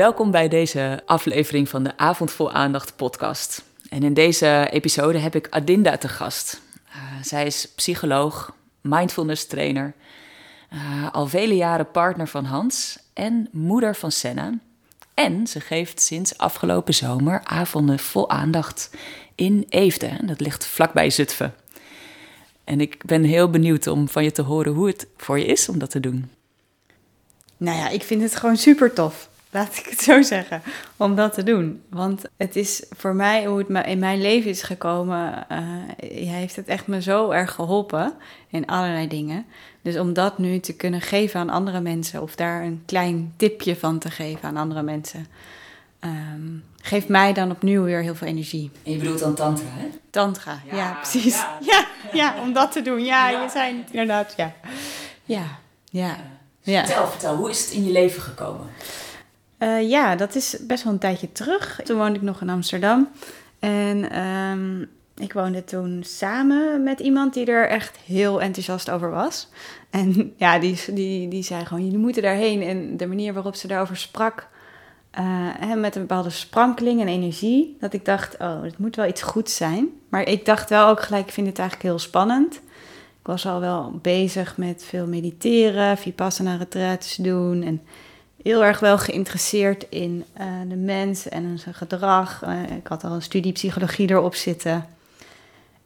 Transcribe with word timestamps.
Welkom 0.00 0.30
bij 0.30 0.48
deze 0.48 1.02
aflevering 1.06 1.68
van 1.68 1.82
de 1.82 1.96
Avond 1.96 2.30
Vol 2.30 2.52
Aandacht 2.52 2.96
podcast. 2.96 3.64
En 3.88 4.02
in 4.02 4.14
deze 4.14 4.68
episode 4.70 5.18
heb 5.18 5.34
ik 5.34 5.46
Adinda 5.50 5.96
te 5.96 6.08
gast. 6.08 6.60
Uh, 6.88 6.94
zij 7.22 7.46
is 7.46 7.68
psycholoog, 7.74 8.54
mindfulness 8.80 9.46
trainer, 9.46 9.94
uh, 10.72 11.12
al 11.12 11.26
vele 11.26 11.56
jaren 11.56 11.90
partner 11.90 12.28
van 12.28 12.44
Hans 12.44 12.98
en 13.12 13.48
moeder 13.52 13.96
van 13.96 14.12
Senna. 14.12 14.58
En 15.14 15.46
ze 15.46 15.60
geeft 15.60 16.02
sinds 16.02 16.38
afgelopen 16.38 16.94
zomer 16.94 17.40
avonden 17.44 17.98
vol 17.98 18.30
aandacht 18.30 18.90
in 19.34 19.66
Eefde. 19.68 20.10
Dat 20.22 20.40
ligt 20.40 20.66
vlakbij 20.66 21.10
Zutphen. 21.10 21.54
En 22.64 22.80
ik 22.80 23.04
ben 23.04 23.24
heel 23.24 23.50
benieuwd 23.50 23.86
om 23.86 24.08
van 24.08 24.24
je 24.24 24.32
te 24.32 24.42
horen 24.42 24.72
hoe 24.72 24.86
het 24.86 25.06
voor 25.16 25.38
je 25.38 25.46
is 25.46 25.68
om 25.68 25.78
dat 25.78 25.90
te 25.90 26.00
doen. 26.00 26.30
Nou 27.56 27.76
ja, 27.76 27.88
ik 27.88 28.02
vind 28.02 28.22
het 28.22 28.36
gewoon 28.36 28.56
super 28.56 28.92
tof. 28.92 29.29
Laat 29.50 29.76
ik 29.76 29.86
het 29.86 30.00
zo 30.00 30.22
zeggen. 30.22 30.62
Om 30.96 31.14
dat 31.14 31.34
te 31.34 31.42
doen. 31.42 31.82
Want 31.88 32.22
het 32.36 32.56
is 32.56 32.84
voor 32.96 33.14
mij, 33.14 33.44
hoe 33.44 33.58
het 33.58 33.86
in 33.86 33.98
mijn 33.98 34.20
leven 34.20 34.50
is 34.50 34.62
gekomen. 34.62 35.46
Uh, 35.52 36.28
heeft 36.28 36.56
het 36.56 36.68
echt 36.68 36.86
me 36.86 37.02
zo 37.02 37.30
erg 37.30 37.52
geholpen. 37.52 38.12
In 38.48 38.66
allerlei 38.66 39.08
dingen. 39.08 39.46
Dus 39.82 39.98
om 39.98 40.12
dat 40.12 40.38
nu 40.38 40.58
te 40.58 40.76
kunnen 40.76 41.00
geven 41.00 41.40
aan 41.40 41.50
andere 41.50 41.80
mensen. 41.80 42.22
Of 42.22 42.34
daar 42.34 42.62
een 42.62 42.82
klein 42.86 43.32
tipje 43.36 43.76
van 43.76 43.98
te 43.98 44.10
geven 44.10 44.48
aan 44.48 44.56
andere 44.56 44.82
mensen. 44.82 45.26
Um, 46.04 46.64
geeft 46.82 47.08
mij 47.08 47.32
dan 47.32 47.50
opnieuw 47.50 47.82
weer 47.82 48.02
heel 48.02 48.14
veel 48.14 48.26
energie. 48.26 48.70
En 48.82 48.92
je 48.92 48.98
bedoelt 48.98 49.18
dan 49.18 49.34
tantra, 49.34 49.66
hè? 49.68 49.88
Tantra, 50.10 50.60
ja, 50.72 50.92
precies. 50.92 51.34
Ja. 51.34 51.58
ja. 51.72 51.86
Ja, 52.12 52.34
om 52.42 52.52
dat 52.52 52.72
te 52.72 52.82
doen. 52.82 53.04
Ja, 53.04 53.28
je 53.28 53.48
zijn 53.50 53.86
inderdaad, 53.90 54.34
ja. 54.36 54.52
Ja, 55.24 55.44
ja. 55.90 56.16
ja. 56.60 56.86
Vertel, 56.86 57.06
vertel, 57.06 57.36
hoe 57.36 57.50
is 57.50 57.64
het 57.64 57.70
in 57.70 57.84
je 57.84 57.92
leven 57.92 58.22
gekomen? 58.22 58.66
Uh, 59.60 59.88
ja, 59.88 60.16
dat 60.16 60.34
is 60.34 60.56
best 60.60 60.84
wel 60.84 60.92
een 60.92 60.98
tijdje 60.98 61.32
terug. 61.32 61.80
Toen 61.84 61.96
woonde 61.96 62.14
ik 62.14 62.22
nog 62.22 62.40
in 62.40 62.48
Amsterdam. 62.48 63.08
En 63.58 64.20
um, 64.20 64.88
ik 65.16 65.32
woonde 65.32 65.64
toen 65.64 66.02
samen 66.04 66.82
met 66.82 67.00
iemand 67.00 67.34
die 67.34 67.46
er 67.46 67.68
echt 67.68 67.96
heel 67.96 68.40
enthousiast 68.40 68.90
over 68.90 69.10
was. 69.10 69.48
En 69.90 70.32
ja, 70.36 70.58
die, 70.58 70.78
die, 70.92 71.28
die 71.28 71.42
zei 71.42 71.64
gewoon, 71.64 71.84
jullie 71.84 71.98
moeten 71.98 72.22
daarheen. 72.22 72.62
En 72.62 72.96
de 72.96 73.06
manier 73.06 73.32
waarop 73.32 73.54
ze 73.54 73.66
daarover 73.66 73.96
sprak, 73.96 74.48
uh, 75.18 75.74
met 75.74 75.94
een 75.94 76.00
bepaalde 76.00 76.30
sprankeling 76.30 77.00
en 77.00 77.08
energie, 77.08 77.76
dat 77.80 77.92
ik 77.92 78.04
dacht, 78.04 78.36
oh, 78.38 78.62
het 78.62 78.78
moet 78.78 78.96
wel 78.96 79.06
iets 79.06 79.22
goeds 79.22 79.56
zijn. 79.56 79.88
Maar 80.08 80.28
ik 80.28 80.44
dacht 80.44 80.70
wel 80.70 80.88
ook 80.88 81.02
gelijk, 81.02 81.26
ik 81.26 81.32
vind 81.32 81.46
het 81.46 81.58
eigenlijk 81.58 81.88
heel 81.88 81.98
spannend. 81.98 82.54
Ik 83.20 83.26
was 83.26 83.46
al 83.46 83.60
wel 83.60 83.98
bezig 84.02 84.56
met 84.56 84.84
veel 84.84 85.06
mediteren, 85.06 85.98
vipassana 85.98 86.56
retreats 86.56 87.16
doen 87.16 87.62
en 87.62 87.82
heel 88.42 88.64
erg 88.64 88.80
wel 88.80 88.98
geïnteresseerd 88.98 89.86
in 89.88 90.24
uh, 90.40 90.46
de 90.68 90.76
mens 90.76 91.28
en 91.28 91.58
zijn 91.58 91.74
gedrag. 91.74 92.42
Uh, 92.44 92.62
ik 92.76 92.86
had 92.86 93.04
al 93.04 93.12
een 93.12 93.22
studie 93.22 93.52
psychologie 93.52 94.10
erop 94.10 94.34
zitten. 94.34 94.86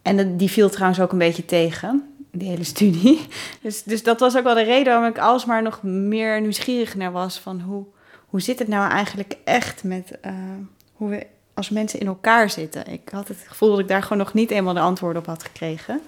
En 0.02 0.36
die 0.36 0.50
viel 0.50 0.70
trouwens 0.70 1.00
ook 1.00 1.12
een 1.12 1.18
beetje 1.18 1.44
tegen, 1.44 2.14
die 2.30 2.48
hele 2.48 2.64
studie. 2.64 3.20
Dus, 3.62 3.82
dus 3.82 4.02
dat 4.02 4.20
was 4.20 4.36
ook 4.36 4.44
wel 4.44 4.54
de 4.54 4.62
reden 4.62 4.92
waarom 4.92 5.10
ik 5.10 5.18
alsmaar 5.18 5.62
nog 5.62 5.82
meer 5.82 6.40
nieuwsgierig 6.40 6.94
naar 6.94 7.12
was 7.12 7.38
van 7.38 7.60
hoe 7.60 7.84
hoe 8.34 8.42
zit 8.42 8.58
het 8.58 8.68
nou 8.68 8.90
eigenlijk 8.90 9.36
echt 9.44 9.84
met 9.84 10.18
uh, 10.26 10.32
hoe 10.92 11.08
we 11.08 11.26
als 11.54 11.70
mensen 11.70 12.00
in 12.00 12.06
elkaar 12.06 12.50
zitten? 12.50 12.86
Ik 12.86 13.08
had 13.12 13.28
het 13.28 13.44
gevoel 13.46 13.70
dat 13.70 13.78
ik 13.78 13.88
daar 13.88 14.02
gewoon 14.02 14.18
nog 14.18 14.34
niet 14.34 14.50
eenmaal 14.50 14.74
de 14.74 14.80
antwoorden 14.80 15.22
op 15.22 15.28
had 15.28 15.42
gekregen. 15.42 16.00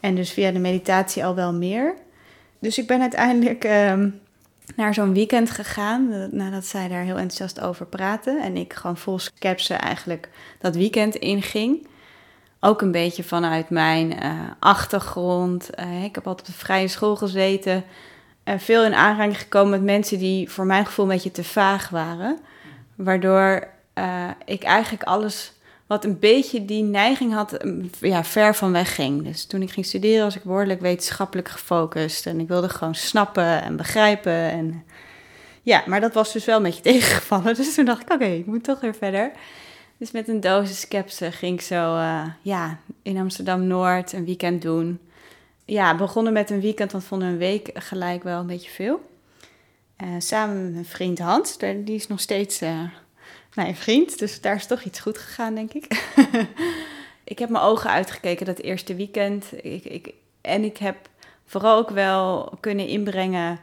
En 0.00 0.14
dus 0.14 0.32
via 0.32 0.50
de 0.50 0.58
meditatie 0.58 1.24
al 1.24 1.34
wel 1.34 1.52
meer. 1.52 1.94
Dus 2.58 2.78
ik 2.78 2.86
ben 2.86 3.00
uiteindelijk 3.00 3.64
uh, 3.64 4.04
naar 4.76 4.94
zo'n 4.94 5.14
weekend 5.14 5.50
gegaan, 5.50 6.28
nadat 6.30 6.64
zij 6.64 6.88
daar 6.88 7.02
heel 7.02 7.18
enthousiast 7.18 7.60
over 7.60 7.86
praten. 7.86 8.42
En 8.42 8.56
ik 8.56 8.72
gewoon 8.72 8.96
vol 8.96 9.18
skepse 9.18 9.74
eigenlijk 9.74 10.28
dat 10.58 10.76
weekend 10.76 11.14
inging. 11.14 11.86
Ook 12.60 12.82
een 12.82 12.92
beetje 12.92 13.24
vanuit 13.24 13.70
mijn 13.70 14.24
uh, 14.24 14.40
achtergrond. 14.58 15.70
Uh, 15.78 16.04
ik 16.04 16.14
heb 16.14 16.26
altijd 16.26 16.48
op 16.48 16.54
de 16.54 16.60
vrije 16.60 16.88
school 16.88 17.16
gezeten 17.16 17.84
veel 18.44 18.84
in 18.84 18.94
aanraking 18.94 19.38
gekomen 19.38 19.70
met 19.70 19.82
mensen 19.82 20.18
die 20.18 20.50
voor 20.50 20.66
mijn 20.66 20.86
gevoel 20.86 21.04
een 21.04 21.10
beetje 21.10 21.30
te 21.30 21.44
vaag 21.44 21.88
waren. 21.88 22.38
Waardoor 22.94 23.68
ik 24.44 24.62
eigenlijk 24.62 25.02
alles 25.02 25.52
wat 25.92 26.04
een 26.04 26.18
beetje 26.18 26.64
die 26.64 26.82
neiging 26.82 27.32
had, 27.32 27.56
ja, 28.00 28.24
ver 28.24 28.54
van 28.54 28.72
weg 28.72 28.94
ging. 28.94 29.24
Dus 29.24 29.44
toen 29.44 29.62
ik 29.62 29.70
ging 29.70 29.86
studeren 29.86 30.24
was 30.24 30.36
ik 30.36 30.42
behoorlijk 30.42 30.80
wetenschappelijk 30.80 31.48
gefocust. 31.48 32.26
En 32.26 32.40
ik 32.40 32.48
wilde 32.48 32.68
gewoon 32.68 32.94
snappen 32.94 33.62
en 33.62 33.76
begrijpen. 33.76 34.32
En 34.32 34.84
ja, 35.62 35.82
maar 35.86 36.00
dat 36.00 36.14
was 36.14 36.32
dus 36.32 36.44
wel 36.44 36.56
een 36.56 36.62
beetje 36.62 36.82
tegengevallen. 36.92 37.54
Dus 37.54 37.74
toen 37.74 37.84
dacht 37.84 38.02
ik, 38.02 38.12
oké, 38.12 38.24
ik 38.24 38.46
moet 38.46 38.64
toch 38.64 38.80
weer 38.80 38.94
verder. 38.94 39.32
Dus 39.98 40.10
met 40.10 40.28
een 40.28 40.40
dosis 40.40 40.80
skepse 40.80 41.32
ging 41.32 41.58
ik 41.58 41.64
zo 41.64 41.96
uh, 41.96 42.24
ja, 42.42 42.78
in 43.02 43.18
Amsterdam-Noord 43.18 44.12
een 44.12 44.24
weekend 44.24 44.62
doen 44.62 44.98
ja, 45.64 45.96
begonnen 45.96 46.32
met 46.32 46.50
een 46.50 46.60
weekend, 46.60 46.92
want 46.92 47.04
vonden 47.04 47.28
een 47.28 47.38
week 47.38 47.70
gelijk 47.74 48.22
wel 48.22 48.40
een 48.40 48.46
beetje 48.46 48.70
veel. 48.70 49.10
Uh, 50.02 50.08
samen 50.18 50.62
met 50.62 50.72
mijn 50.72 50.84
vriend 50.84 51.18
Hans, 51.18 51.58
die 51.58 51.94
is 51.94 52.06
nog 52.06 52.20
steeds 52.20 52.62
uh, 52.62 52.80
mijn 53.54 53.76
vriend, 53.76 54.18
dus 54.18 54.40
daar 54.40 54.54
is 54.54 54.66
toch 54.66 54.82
iets 54.82 55.00
goed 55.00 55.18
gegaan, 55.18 55.54
denk 55.54 55.72
ik. 55.72 56.12
ik 57.24 57.38
heb 57.38 57.48
mijn 57.48 57.64
ogen 57.64 57.90
uitgekeken 57.90 58.46
dat 58.46 58.58
eerste 58.58 58.94
weekend. 58.94 59.44
Ik, 59.62 59.84
ik, 59.84 60.14
en 60.40 60.64
ik 60.64 60.76
heb 60.76 61.08
vooral 61.44 61.78
ook 61.78 61.90
wel 61.90 62.52
kunnen 62.60 62.86
inbrengen, 62.86 63.58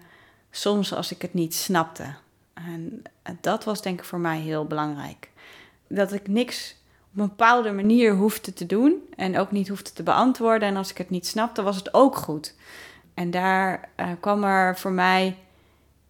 soms 0.52 0.94
als 0.94 1.12
ik 1.12 1.22
het 1.22 1.34
niet 1.34 1.56
snapte. 1.56 2.14
En 2.54 3.04
dat 3.42 3.64
was 3.64 3.82
denk 3.82 4.00
ik 4.00 4.06
voor 4.06 4.20
mij 4.20 4.40
heel 4.40 4.66
belangrijk. 4.66 5.30
Dat 5.88 6.14
ik 6.14 6.28
niks 6.28 6.76
op 7.14 7.20
een 7.20 7.28
bepaalde 7.28 7.72
manier 7.72 8.16
hoefde 8.16 8.54
te 8.54 8.66
doen 8.66 9.10
en 9.16 9.38
ook 9.38 9.52
niet 9.52 9.68
hoefde 9.68 9.94
te 9.94 10.04
beantwoorden. 10.04 10.68
En 10.68 10.78
als 10.78 10.90
ik 10.90 10.98
het 10.98 11.10
niet 11.10 11.28
snapte, 11.28 11.62
was 11.62 11.76
het 11.76 11.94
ook 11.94 12.16
goed. 12.16 12.56
En 13.14 13.32
daar 13.32 13.90
uh, 14.00 14.08
kwam 14.20 14.44
er 14.44 14.78
voor 14.78 14.92
mij 14.92 15.38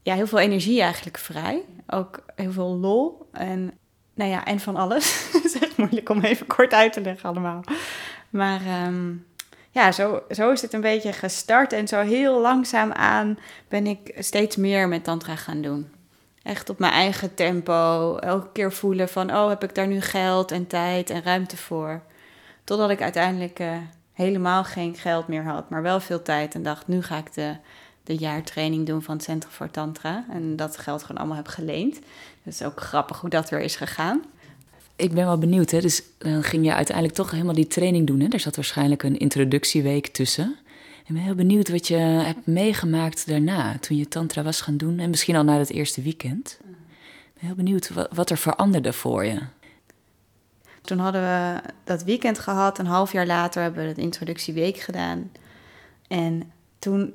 ja, 0.02 0.14
heel 0.14 0.28
veel 0.28 0.40
energie 0.40 0.82
eigenlijk 0.82 1.18
vrij. 1.18 1.64
Ook 1.88 2.24
heel 2.36 2.52
veel 2.52 2.78
lol 2.78 3.30
en, 3.32 3.72
nou 4.14 4.30
ja, 4.30 4.46
en 4.46 4.60
van 4.60 4.76
alles. 4.76 5.24
het 5.34 5.44
is 5.44 5.60
echt 5.60 5.78
moeilijk 5.78 6.10
om 6.10 6.22
even 6.22 6.48
kort 6.48 6.74
uit 6.74 6.94
te 6.94 7.02
leggen 7.02 7.30
allemaal. 7.30 7.64
Maar 8.30 8.86
um, 8.86 9.26
ja, 9.72 9.92
zo, 9.92 10.24
zo 10.30 10.52
is 10.52 10.62
het 10.62 10.74
een 10.74 10.82
beetje 10.82 11.14
gestart. 11.14 11.74
En 11.74 11.88
zo 11.88 12.02
heel 12.02 12.42
langzaam 12.42 12.92
aan 12.92 13.40
ben 13.68 13.88
ik 13.88 14.16
steeds 14.18 14.56
meer 14.56 14.88
met 14.88 15.04
tantra 15.04 15.36
gaan 15.36 15.62
doen. 15.62 15.92
Echt 16.44 16.70
op 16.70 16.80
mijn 16.80 16.94
eigen 16.94 17.34
tempo. 17.34 18.16
Elke 18.18 18.52
keer 18.52 18.72
voelen 18.72 19.10
van, 19.10 19.36
oh, 19.36 19.50
heb 19.50 19.64
ik 19.64 19.76
daar 19.76 19.88
nu 19.88 20.02
geld 20.02 20.52
en 20.52 20.68
tijd 20.68 21.10
en 21.10 21.24
ruimte 21.24 21.58
voor? 21.58 22.02
Totdat 22.64 22.90
ik 22.90 23.02
uiteindelijk 23.02 23.60
uh, 23.60 23.78
helemaal 24.14 24.64
geen 24.64 24.96
geld 24.96 25.28
meer 25.28 25.44
had, 25.44 25.70
maar 25.70 25.82
wel 25.82 26.00
veel 26.00 26.22
tijd. 26.22 26.56
En 26.56 26.64
dacht, 26.64 26.88
nu 26.88 27.02
ga 27.02 27.18
ik 27.18 27.34
de, 27.34 27.56
de 28.10 28.18
jaartraining 28.18 28.86
doen 28.86 29.02
van 29.02 29.16
het 29.16 29.24
Centrum 29.24 29.52
voor 29.52 29.72
Tantra. 29.72 30.26
En 30.30 30.56
dat 30.56 30.78
geld 30.78 31.02
gewoon 31.02 31.18
allemaal 31.18 31.38
heb 31.38 31.48
geleend. 31.48 31.94
Dat 32.44 32.54
is 32.54 32.64
ook 32.64 32.82
grappig 32.82 33.20
hoe 33.20 33.30
dat 33.30 33.50
weer 33.50 33.60
is 33.60 33.76
gegaan. 33.76 34.22
Ik 34.96 35.14
ben 35.14 35.26
wel 35.26 35.38
benieuwd, 35.38 35.72
hè? 35.72 35.82
dus 35.82 36.04
dan 36.18 36.44
ging 36.44 36.66
je 36.66 36.74
uiteindelijk 36.74 37.16
toch 37.16 37.32
helemaal 37.32 37.54
die 37.54 37.68
training 37.68 38.08
doen. 38.08 38.20
Hè? 38.20 38.28
Er 38.28 38.40
zat 38.40 38.56
waarschijnlijk 38.56 39.04
een 39.04 39.18
introductieweek 39.18 40.08
tussen. 40.08 40.56
Ik 41.06 41.14
ben 41.16 41.24
heel 41.24 41.36
benieuwd 41.36 41.70
wat 41.70 41.88
je 41.88 41.96
hebt 41.96 42.46
meegemaakt 42.46 43.28
daarna, 43.28 43.78
toen 43.80 43.98
je 43.98 44.08
tantra 44.08 44.44
was 44.44 44.62
gaan 44.62 44.78
doen. 44.78 45.00
En 45.00 45.10
misschien 45.10 45.36
al 45.36 45.44
na 45.44 45.58
het 45.58 45.72
eerste 45.72 46.02
weekend. 46.02 46.58
Ik 46.62 47.34
ben 47.34 47.46
heel 47.46 47.56
benieuwd 47.56 47.90
wat, 47.90 48.08
wat 48.14 48.30
er 48.30 48.38
veranderde 48.38 48.94
voor 48.94 49.26
je. 49.26 49.40
Toen 50.82 51.00
hadden 51.00 51.22
we 51.22 51.62
dat 51.84 52.04
weekend 52.04 52.40
gehad. 52.40 52.80
Een 52.80 52.86
half 52.86 53.12
jaar 53.12 53.28
later 53.28 53.62
hebben 53.62 53.88
we 53.88 53.94
de 53.94 54.02
introductieweek 54.02 54.78
gedaan. 54.78 55.32
En 56.08 56.52
toen 56.80 57.14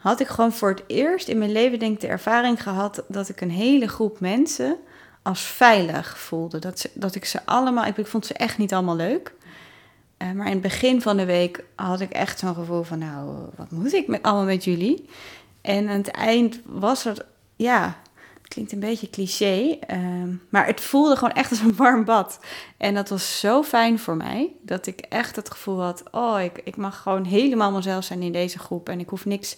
had 0.00 0.20
ik 0.20 0.26
gewoon 0.26 0.52
voor 0.52 0.68
het 0.68 0.82
eerst 0.86 1.28
in 1.28 1.38
mijn 1.38 1.52
leven 1.52 1.78
denk 1.78 1.94
ik 1.94 2.00
de 2.00 2.06
ervaring 2.06 2.62
gehad... 2.62 3.04
dat 3.08 3.28
ik 3.28 3.40
een 3.40 3.50
hele 3.50 3.88
groep 3.88 4.20
mensen 4.20 4.76
als 5.22 5.42
veilig 5.42 6.18
voelde. 6.18 6.58
Dat, 6.58 6.88
dat 6.94 7.14
ik 7.14 7.24
ze 7.24 7.40
allemaal... 7.44 7.86
Ik 7.86 8.06
vond 8.06 8.26
ze 8.26 8.34
echt 8.34 8.58
niet 8.58 8.72
allemaal 8.74 8.96
leuk... 8.96 9.32
Uh, 10.22 10.32
maar 10.32 10.46
in 10.46 10.52
het 10.52 10.60
begin 10.60 11.02
van 11.02 11.16
de 11.16 11.24
week 11.24 11.64
had 11.74 12.00
ik 12.00 12.10
echt 12.10 12.38
zo'n 12.38 12.54
gevoel 12.54 12.82
van, 12.82 12.98
nou, 12.98 13.36
wat 13.56 13.70
moet 13.70 13.92
ik 13.92 14.06
met, 14.06 14.22
allemaal 14.22 14.44
met 14.44 14.64
jullie? 14.64 15.08
En 15.60 15.88
aan 15.88 15.96
het 15.96 16.10
eind 16.10 16.60
was 16.64 17.04
het, 17.04 17.24
ja, 17.56 17.96
het 18.42 18.48
klinkt 18.48 18.72
een 18.72 18.80
beetje 18.80 19.10
cliché, 19.10 19.78
uh, 19.90 19.98
maar 20.48 20.66
het 20.66 20.80
voelde 20.80 21.16
gewoon 21.16 21.34
echt 21.34 21.50
als 21.50 21.60
een 21.60 21.76
warm 21.76 22.04
bad. 22.04 22.38
En 22.76 22.94
dat 22.94 23.08
was 23.08 23.40
zo 23.40 23.62
fijn 23.62 23.98
voor 23.98 24.16
mij, 24.16 24.52
dat 24.62 24.86
ik 24.86 25.00
echt 25.00 25.36
het 25.36 25.50
gevoel 25.50 25.82
had, 25.82 26.02
oh, 26.10 26.40
ik, 26.40 26.60
ik 26.64 26.76
mag 26.76 27.02
gewoon 27.02 27.24
helemaal 27.24 27.72
mezelf 27.72 28.04
zijn 28.04 28.22
in 28.22 28.32
deze 28.32 28.58
groep. 28.58 28.88
En 28.88 29.00
ik 29.00 29.08
hoef 29.08 29.24
niks, 29.24 29.56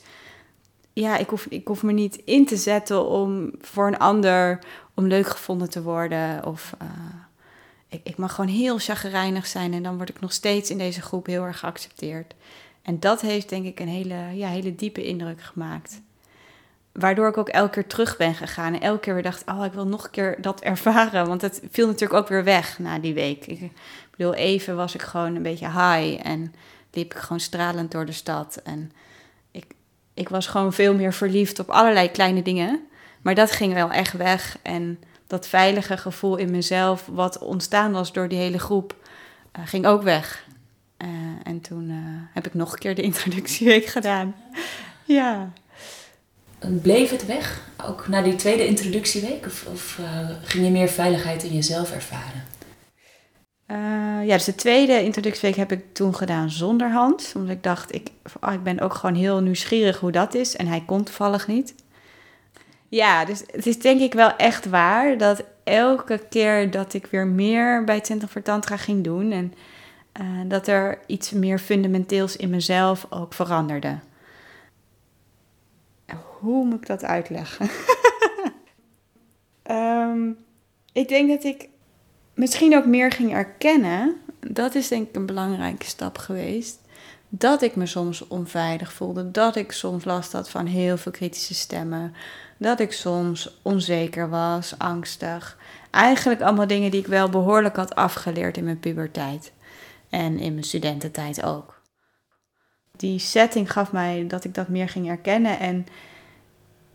ja, 0.92 1.16
ik 1.16 1.28
hoef, 1.28 1.46
ik 1.46 1.68
hoef 1.68 1.82
me 1.82 1.92
niet 1.92 2.16
in 2.24 2.46
te 2.46 2.56
zetten 2.56 3.06
om 3.06 3.52
voor 3.60 3.86
een 3.86 3.98
ander, 3.98 4.58
om 4.94 5.06
leuk 5.06 5.26
gevonden 5.26 5.70
te 5.70 5.82
worden 5.82 6.46
of... 6.46 6.74
Uh, 6.82 6.88
ik, 7.88 8.00
ik 8.04 8.16
mag 8.16 8.34
gewoon 8.34 8.50
heel 8.50 8.78
chagrijnig 8.78 9.46
zijn 9.46 9.72
en 9.72 9.82
dan 9.82 9.96
word 9.96 10.08
ik 10.08 10.20
nog 10.20 10.32
steeds 10.32 10.70
in 10.70 10.78
deze 10.78 11.02
groep 11.02 11.26
heel 11.26 11.44
erg 11.44 11.58
geaccepteerd. 11.58 12.34
En 12.82 13.00
dat 13.00 13.20
heeft 13.20 13.48
denk 13.48 13.66
ik 13.66 13.80
een 13.80 13.88
hele, 13.88 14.14
ja, 14.34 14.48
hele 14.48 14.74
diepe 14.74 15.04
indruk 15.04 15.40
gemaakt. 15.42 16.00
waardoor 16.92 17.28
ik 17.28 17.36
ook 17.36 17.48
elke 17.48 17.70
keer 17.70 17.86
terug 17.86 18.16
ben 18.16 18.34
gegaan. 18.34 18.74
En 18.74 18.80
elke 18.80 19.00
keer 19.00 19.14
weer 19.14 19.22
dacht, 19.22 19.42
oh, 19.46 19.64
ik 19.64 19.72
wil 19.72 19.86
nog 19.86 20.04
een 20.04 20.10
keer 20.10 20.36
dat 20.40 20.60
ervaren. 20.60 21.26
Want 21.26 21.42
het 21.42 21.62
viel 21.70 21.86
natuurlijk 21.86 22.20
ook 22.20 22.28
weer 22.28 22.44
weg 22.44 22.78
na 22.78 22.98
die 22.98 23.14
week. 23.14 23.46
Ik 23.46 23.70
bedoel, 24.16 24.34
even 24.34 24.76
was 24.76 24.94
ik 24.94 25.02
gewoon 25.02 25.34
een 25.34 25.42
beetje 25.42 25.66
high 25.66 26.20
en 26.26 26.54
liep 26.90 27.14
ik 27.14 27.18
gewoon 27.18 27.40
stralend 27.40 27.90
door 27.90 28.06
de 28.06 28.12
stad. 28.12 28.60
En 28.64 28.92
ik 30.22 30.28
was 30.28 30.46
gewoon 30.46 30.72
veel 30.72 30.94
meer 30.94 31.12
verliefd 31.12 31.58
op 31.58 31.70
allerlei 31.70 32.10
kleine 32.10 32.42
dingen. 32.42 32.80
Maar 33.22 33.34
dat 33.34 33.50
ging 33.50 33.74
wel 33.74 33.90
echt 33.90 34.12
weg. 34.12 34.58
En 34.62 34.98
dat 35.26 35.46
veilige 35.46 35.96
gevoel 35.96 36.36
in 36.36 36.50
mezelf, 36.50 37.08
wat 37.12 37.38
ontstaan 37.38 37.92
was 37.92 38.12
door 38.12 38.28
die 38.28 38.38
hele 38.38 38.58
groep, 38.58 38.96
uh, 39.58 39.66
ging 39.66 39.86
ook 39.86 40.02
weg. 40.02 40.46
Uh, 40.98 41.08
en 41.42 41.60
toen 41.60 41.90
uh, 41.90 41.96
heb 42.34 42.46
ik 42.46 42.54
nog 42.54 42.72
een 42.72 42.78
keer 42.78 42.94
de 42.94 43.02
introductieweek 43.02 43.86
gedaan. 43.96 44.34
ja. 45.04 45.52
Bleef 46.82 47.10
het 47.10 47.26
weg, 47.26 47.60
ook 47.86 48.08
na 48.08 48.22
die 48.22 48.34
tweede 48.34 48.66
introductieweek? 48.66 49.46
Of, 49.46 49.66
of 49.72 50.00
ging 50.42 50.64
je 50.64 50.70
meer 50.70 50.88
veiligheid 50.88 51.42
in 51.42 51.52
jezelf 51.52 51.92
ervaren? 51.92 52.44
Ja, 54.26 54.34
dus 54.34 54.44
de 54.44 54.54
tweede 54.54 55.02
introductieweek 55.02 55.56
heb 55.56 55.72
ik 55.72 55.94
toen 55.94 56.14
gedaan 56.14 56.50
zonder 56.50 56.90
Hans. 56.90 57.34
Omdat 57.34 57.50
ik 57.50 57.62
dacht, 57.62 57.94
ik, 57.94 58.10
oh, 58.40 58.52
ik 58.52 58.62
ben 58.62 58.80
ook 58.80 58.94
gewoon 58.94 59.14
heel 59.14 59.40
nieuwsgierig 59.40 59.98
hoe 59.98 60.12
dat 60.12 60.34
is. 60.34 60.56
En 60.56 60.66
hij 60.66 60.82
kon 60.86 61.02
toevallig 61.02 61.46
niet. 61.46 61.74
Ja, 62.88 63.24
dus 63.24 63.42
het 63.46 63.66
is 63.66 63.78
denk 63.78 64.00
ik 64.00 64.14
wel 64.14 64.36
echt 64.36 64.68
waar 64.68 65.18
dat 65.18 65.44
elke 65.64 66.20
keer 66.28 66.70
dat 66.70 66.94
ik 66.94 67.06
weer 67.06 67.26
meer 67.26 67.84
bij 67.84 67.94
het 67.94 68.06
Centrum 68.06 68.28
voor 68.28 68.42
Tantra 68.42 68.76
ging 68.76 69.04
doen 69.04 69.32
en 69.32 69.54
uh, 70.20 70.48
dat 70.48 70.66
er 70.66 70.98
iets 71.06 71.30
meer 71.30 71.58
fundamenteels 71.58 72.36
in 72.36 72.50
mezelf 72.50 73.06
ook 73.10 73.34
veranderde. 73.34 73.98
Hoe 76.38 76.64
moet 76.64 76.80
ik 76.80 76.86
dat 76.86 77.04
uitleggen? 77.04 77.70
um, 79.70 80.38
ik 81.02 81.08
denk 81.08 81.28
dat 81.28 81.44
ik 81.44 81.68
misschien 82.34 82.76
ook 82.76 82.86
meer 82.86 83.12
ging 83.12 83.32
erkennen. 83.32 84.16
Dat 84.40 84.74
is 84.74 84.88
denk 84.88 85.08
ik 85.08 85.16
een 85.16 85.26
belangrijke 85.26 85.86
stap 85.86 86.18
geweest. 86.18 86.80
Dat 87.28 87.62
ik 87.62 87.76
me 87.76 87.86
soms 87.86 88.28
onveilig 88.28 88.92
voelde. 88.92 89.30
Dat 89.30 89.56
ik 89.56 89.72
soms 89.72 90.04
last 90.04 90.32
had 90.32 90.50
van 90.50 90.66
heel 90.66 90.96
veel 90.96 91.12
kritische 91.12 91.54
stemmen 91.54 92.14
dat 92.62 92.80
ik 92.80 92.92
soms 92.92 93.58
onzeker 93.62 94.28
was, 94.28 94.78
angstig. 94.78 95.58
Eigenlijk 95.90 96.40
allemaal 96.40 96.66
dingen 96.66 96.90
die 96.90 97.00
ik 97.00 97.06
wel 97.06 97.28
behoorlijk 97.28 97.76
had 97.76 97.94
afgeleerd 97.94 98.56
in 98.56 98.64
mijn 98.64 98.80
puberteit. 98.80 99.52
En 100.08 100.38
in 100.38 100.52
mijn 100.52 100.64
studententijd 100.64 101.42
ook. 101.42 101.80
Die 102.96 103.18
setting 103.18 103.72
gaf 103.72 103.92
mij 103.92 104.26
dat 104.28 104.44
ik 104.44 104.54
dat 104.54 104.68
meer 104.68 104.88
ging 104.88 105.08
erkennen. 105.08 105.58
En, 105.58 105.86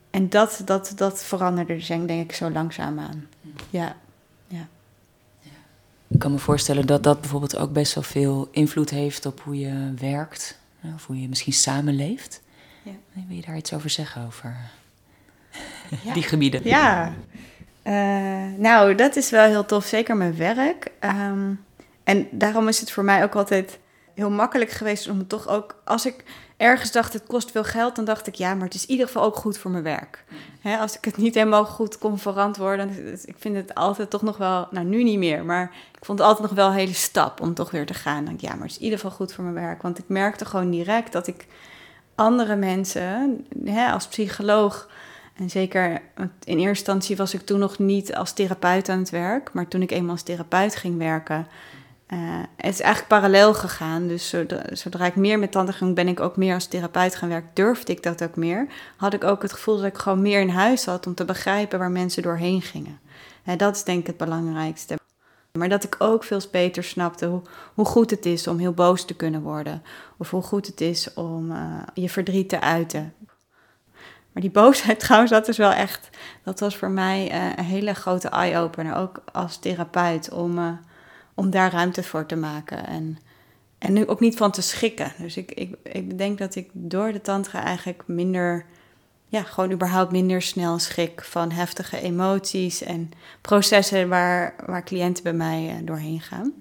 en 0.10 0.30
dat, 0.30 0.62
dat, 0.66 0.94
dat 0.96 1.24
veranderde 1.24 1.86
denk 1.88 2.30
ik 2.30 2.36
zo 2.36 2.50
langzaam 2.50 3.00
aan. 3.00 3.28
Ja. 3.70 3.96
Ik 6.08 6.20
kan 6.20 6.32
me 6.32 6.38
voorstellen 6.38 6.86
dat 6.88 7.04
dat 7.04 7.22
bijvoorbeeld 7.22 7.58
ook 7.58 7.74
best 7.74 7.94
wel 7.94 8.04
veel 8.04 8.48
invloed 8.52 8.90
heeft 8.90 9.26
op 9.26 9.42
hoe 9.42 9.60
je 9.60 9.94
werkt. 10.00 10.60
Of 10.96 11.06
hoe 11.06 11.22
je 11.22 11.28
misschien 11.28 11.54
samenleeft. 11.54 12.42
Ja. 12.84 12.92
Wil 13.28 13.36
je 13.36 13.42
daar 13.42 13.58
iets 13.58 13.74
over 13.74 13.90
zeggen? 13.90 14.26
Over 14.26 14.56
die 16.14 16.24
gebieden? 16.24 16.62
Ja, 16.64 17.14
uh, 17.84 17.94
nou, 18.58 18.96
dat 18.96 19.16
is 19.16 19.30
wel 19.30 19.46
heel 19.46 19.66
tof, 19.66 19.86
zeker 19.86 20.18
mijn 20.18 20.38
werk. 20.38 20.92
Um, 21.02 21.66
en 22.04 22.28
daarom 22.32 22.68
is 22.68 22.80
het 22.80 22.92
voor 22.92 23.04
mij 23.04 23.24
ook 23.24 23.36
altijd 23.36 23.80
heel 24.18 24.30
makkelijk 24.30 24.72
geweest 24.72 25.10
om 25.10 25.18
het 25.18 25.30
toch 25.30 25.48
ook, 25.48 25.82
als 25.84 26.06
ik 26.06 26.24
ergens 26.58 26.92
dacht 26.92 27.14
het 27.14 27.24
kost 27.28 27.52
veel 27.52 27.64
geld, 27.64 27.96
dan 27.96 28.06
dacht 28.06 28.28
ik 28.28 28.36
ja, 28.36 28.54
maar 28.54 28.66
het 28.66 28.74
is 28.74 28.86
in 28.86 28.92
ieder 28.92 29.06
geval 29.06 29.24
ook 29.24 29.36
goed 29.36 29.58
voor 29.58 29.72
mijn 29.72 29.84
werk. 29.84 30.24
Als 30.80 30.98
ik 30.98 31.06
het 31.06 31.18
niet 31.18 31.36
helemaal 31.36 31.66
goed 31.66 31.98
kon 31.98 32.20
verantwoorden, 32.20 32.90
ik 33.26 33.36
vind 33.38 33.56
het 33.56 33.76
altijd 33.76 34.10
toch 34.10 34.22
nog 34.22 34.38
wel, 34.38 34.68
nou 34.72 34.86
nu 34.86 35.04
niet 35.04 35.18
meer, 35.18 35.46
maar 35.46 35.72
ik 35.98 36.06
vond 36.06 36.20
het 36.20 36.28
altijd 36.28 36.48
nog 36.48 36.58
wel 36.58 36.68
een 36.68 36.74
hele 36.74 36.94
stap 36.94 37.42
om 37.42 37.54
toch 37.54 37.72
weer 37.72 37.86
te 37.86 37.94
gaan. 37.94 38.26
Dan 38.26 38.36
ja, 38.38 38.50
maar 38.50 38.62
het 38.62 38.72
is 38.72 38.78
in 38.78 38.84
ieder 38.84 39.00
geval 39.00 39.16
goed 39.16 39.34
voor 39.34 39.44
mijn 39.44 39.66
werk, 39.66 39.82
want 39.82 39.98
ik 39.98 40.06
merkte 40.08 40.46
gewoon 40.46 40.72
direct 40.72 41.12
dat 41.12 41.28
ik 41.28 41.46
andere 42.16 42.56
mensen, 42.56 43.46
als 43.92 44.08
psycholoog, 44.08 44.90
en 45.36 45.50
zeker 45.50 46.02
in 46.44 46.58
eerste 46.58 46.68
instantie 46.68 47.16
was 47.16 47.34
ik 47.34 47.42
toen 47.42 47.60
nog 47.60 47.80
niet 47.80 48.16
als 48.16 48.34
therapeut 48.34 48.90
aan 48.90 49.00
het 49.00 49.10
werk. 49.10 49.54
Maar 49.54 49.68
toen 49.68 49.82
ik 49.82 49.92
eenmaal 49.92 50.12
als 50.12 50.24
therapeut 50.24 50.76
ging 50.76 50.98
werken, 50.98 51.48
uh, 52.14 52.20
het 52.56 52.74
is 52.74 52.82
eigenlijk 52.82 53.08
parallel 53.08 53.54
gegaan. 53.54 54.08
Dus 54.08 54.30
zodra, 54.30 54.62
zodra 54.72 55.06
ik 55.06 55.16
meer 55.16 55.40
met 55.40 55.52
tanden 55.52 55.74
ging, 55.74 55.96
ben 55.96 56.08
ik 56.08 56.20
ook 56.20 56.38
meer 56.38 56.54
als 56.54 56.66
therapeut 56.66 57.16
gaan 57.16 57.30
werken. 57.30 57.50
Durfde 57.54 57.92
ik 57.92 58.04
dat 58.04 58.24
ook 58.24 58.36
meer. 58.36 58.68
Had 58.98 59.14
ik 59.14 59.24
ook 59.24 59.42
het 59.42 59.54
gevoel 59.54 59.76
dat 59.78 59.86
ik 59.86 59.98
gewoon 59.98 60.22
meer 60.22 60.42
in 60.42 60.50
huis 60.50 60.86
had 60.86 61.08
om 61.08 61.16
te 61.16 61.26
begrijpen 61.26 61.80
waar 61.80 61.92
mensen 61.92 62.24
doorheen 62.24 62.62
gingen. 62.62 63.00
dat 63.58 63.76
is 63.76 63.84
denk 63.84 64.00
ik 64.00 64.08
het 64.08 64.18
belangrijkste. 64.18 64.98
Maar 65.52 65.70
dat 65.70 65.84
ik 65.84 65.96
ook 66.00 66.24
veel 66.24 66.42
beter 66.52 66.84
snapte 66.84 67.26
hoe, 67.26 67.42
hoe 67.74 67.86
goed 67.86 68.10
het 68.10 68.26
is 68.26 68.48
om 68.48 68.58
heel 68.58 68.74
boos 68.74 69.06
te 69.06 69.16
kunnen 69.16 69.42
worden. 69.42 69.84
Of 70.18 70.30
hoe 70.30 70.42
goed 70.42 70.68
het 70.68 70.82
is 70.82 71.14
om 71.14 71.52
uh, 71.52 71.82
je 71.94 72.10
verdriet 72.10 72.50
te 72.50 72.62
uiten. 72.62 73.14
Maar 74.32 74.42
die 74.42 74.52
boosheid 74.52 75.00
trouwens, 75.06 75.32
dat 75.32 75.48
is 75.48 75.58
wel 75.58 75.72
echt, 75.72 76.10
dat 76.44 76.60
was 76.60 76.78
voor 76.78 76.90
mij 76.90 77.32
een 77.58 77.64
hele 77.64 77.94
grote 77.94 78.30
eye-opener, 78.30 78.96
ook 78.96 79.22
als 79.32 79.58
therapeut, 79.58 80.32
om, 80.32 80.80
om 81.38 81.50
daar 81.50 81.72
ruimte 81.72 82.04
voor 82.04 82.26
te 82.26 82.36
maken. 82.36 82.86
En, 82.88 83.18
en 83.78 83.94
nu 83.94 84.08
ook 84.08 84.20
niet 84.20 84.38
van 84.38 84.52
te 84.52 84.62
schikken. 84.62 85.14
Dus 85.18 85.38
ik, 85.38 85.52
ik, 85.52 85.76
ik 85.84 86.18
denk 86.18 86.38
dat 86.38 86.56
ik 86.56 86.70
door 86.72 87.12
de 87.12 87.22
tantra 87.22 87.64
eigenlijk 87.64 88.04
minder, 88.06 88.66
ja, 89.28 89.44
gewoon 89.44 89.72
überhaupt 89.72 90.12
minder 90.12 90.42
snel 90.42 90.80
schik 90.80 91.24
van 91.24 91.52
heftige 91.52 92.02
emoties 92.02 92.82
en 92.82 93.12
processen 93.42 94.10
waar, 94.10 94.56
waar 94.66 94.84
cliënten 94.84 95.24
bij 95.24 95.34
mij 95.34 95.64
uh, 95.64 95.88
doorheen 95.88 96.22
gaan. 96.22 96.54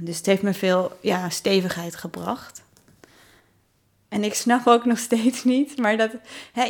dus 0.00 0.16
het 0.16 0.26
heeft 0.26 0.42
me 0.42 0.54
veel 0.54 0.98
ja, 1.00 1.28
stevigheid 1.28 1.96
gebracht. 1.96 2.62
En 4.08 4.24
ik 4.24 4.34
snap 4.34 4.66
ook 4.66 4.84
nog 4.84 4.98
steeds 4.98 5.44
niet, 5.44 5.78
maar 5.78 5.96
dat 5.96 6.10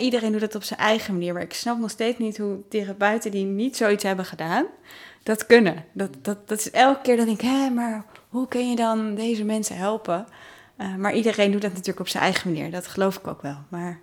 iedereen 0.00 0.32
doet 0.32 0.40
het 0.40 0.54
op 0.54 0.62
zijn 0.62 0.80
eigen 0.80 1.12
manier. 1.12 1.32
Maar 1.32 1.42
ik 1.42 1.54
snap 1.54 1.78
nog 1.78 1.90
steeds 1.90 2.18
niet 2.18 2.38
hoe 2.38 2.58
therapeuten 2.68 3.30
die 3.30 3.44
niet 3.44 3.76
zoiets 3.76 4.02
hebben 4.02 4.24
gedaan, 4.24 4.66
dat 5.22 5.46
kunnen. 5.46 5.84
Dat, 5.92 6.10
dat, 6.22 6.48
dat 6.48 6.58
is 6.58 6.70
elke 6.70 7.00
keer 7.00 7.16
dat 7.16 7.26
ik 7.26 7.40
hé, 7.40 7.70
maar 7.70 8.04
hoe 8.28 8.48
kun 8.48 8.70
je 8.70 8.76
dan 8.76 9.14
deze 9.14 9.44
mensen 9.44 9.76
helpen? 9.76 10.26
Uh, 10.78 10.94
maar 10.94 11.14
iedereen 11.14 11.52
doet 11.52 11.62
dat 11.62 11.70
natuurlijk 11.70 12.00
op 12.00 12.08
zijn 12.08 12.22
eigen 12.22 12.52
manier. 12.52 12.70
Dat 12.70 12.86
geloof 12.86 13.16
ik 13.16 13.26
ook 13.26 13.42
wel. 13.42 13.56
Maar 13.68 14.00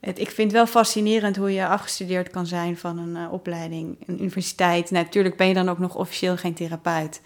het, 0.00 0.18
ik 0.18 0.30
vind 0.30 0.52
het 0.52 0.60
wel 0.60 0.66
fascinerend 0.66 1.36
hoe 1.36 1.52
je 1.52 1.66
afgestudeerd 1.66 2.30
kan 2.30 2.46
zijn 2.46 2.76
van 2.76 2.98
een 2.98 3.16
uh, 3.16 3.32
opleiding, 3.32 3.96
een 4.06 4.20
universiteit. 4.20 4.90
natuurlijk 4.90 5.36
ben 5.36 5.48
je 5.48 5.54
dan 5.54 5.68
ook 5.68 5.78
nog 5.78 5.94
officieel 5.94 6.36
geen 6.36 6.54
therapeut. 6.54 7.20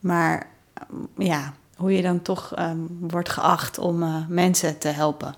Maar 0.00 0.46
ja, 1.16 1.54
hoe 1.76 1.92
je 1.92 2.02
dan 2.02 2.22
toch 2.22 2.54
ehm, 2.54 2.78
wordt 3.00 3.28
geacht 3.28 3.78
om 3.78 4.26
mensen 4.28 4.78
te 4.78 4.88
helpen. 4.88 5.34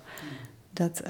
Dat, 0.73 1.01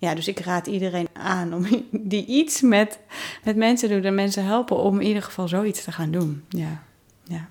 ja, 0.00 0.14
dus 0.14 0.28
ik 0.28 0.38
raad 0.38 0.66
iedereen 0.66 1.08
aan 1.12 1.54
om 1.54 1.66
die 1.90 2.26
iets 2.26 2.60
met, 2.60 2.98
met 3.44 3.56
mensen 3.56 3.88
doet 3.88 4.04
en 4.04 4.14
mensen 4.14 4.44
helpen 4.44 4.76
om 4.76 5.00
in 5.00 5.06
ieder 5.06 5.22
geval 5.22 5.48
zoiets 5.48 5.84
te 5.84 5.92
gaan 5.92 6.10
doen. 6.10 6.44
Ja, 6.48 6.82
ja. 7.24 7.48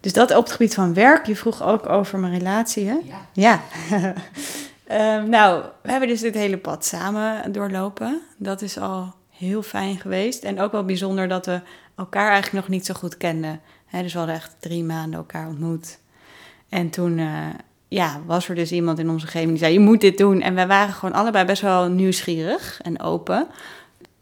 Dus 0.00 0.12
dat 0.12 0.36
op 0.36 0.42
het 0.42 0.52
gebied 0.52 0.74
van 0.74 0.94
werk. 0.94 1.26
Je 1.26 1.36
vroeg 1.36 1.62
ook 1.62 1.88
over 1.88 2.18
mijn 2.18 2.38
relatie, 2.38 2.86
hè? 2.86 2.98
Ja. 3.32 3.60
ja. 3.90 4.14
um, 5.20 5.28
nou, 5.38 5.64
we 5.82 5.90
hebben 5.90 6.08
dus 6.08 6.20
dit 6.20 6.34
hele 6.34 6.58
pad 6.58 6.84
samen 6.84 7.52
doorlopen. 7.52 8.20
Dat 8.36 8.62
is 8.62 8.78
al 8.78 9.14
heel 9.30 9.62
fijn 9.62 10.00
geweest. 10.00 10.44
En 10.44 10.60
ook 10.60 10.72
wel 10.72 10.84
bijzonder 10.84 11.28
dat 11.28 11.46
we 11.46 11.60
elkaar 11.96 12.30
eigenlijk 12.30 12.64
nog 12.64 12.74
niet 12.74 12.86
zo 12.86 12.94
goed 12.94 13.16
kenden 13.16 13.60
dus 13.90 14.12
we 14.12 14.18
hadden 14.18 14.36
echt 14.36 14.56
drie 14.58 14.84
maanden 14.84 15.18
elkaar 15.18 15.48
ontmoet. 15.48 15.98
En 16.68 16.90
toen 16.90 17.18
uh, 17.18 17.46
ja, 17.88 18.20
was 18.26 18.48
er 18.48 18.54
dus 18.54 18.72
iemand 18.72 18.98
in 18.98 19.10
onze 19.10 19.24
omgeving 19.24 19.50
die 19.50 19.58
zei: 19.58 19.72
Je 19.72 19.80
moet 19.80 20.00
dit 20.00 20.18
doen. 20.18 20.40
En 20.40 20.54
wij 20.54 20.66
waren 20.66 20.94
gewoon 20.94 21.14
allebei 21.14 21.44
best 21.44 21.62
wel 21.62 21.88
nieuwsgierig 21.88 22.80
en 22.82 23.00
open. 23.00 23.48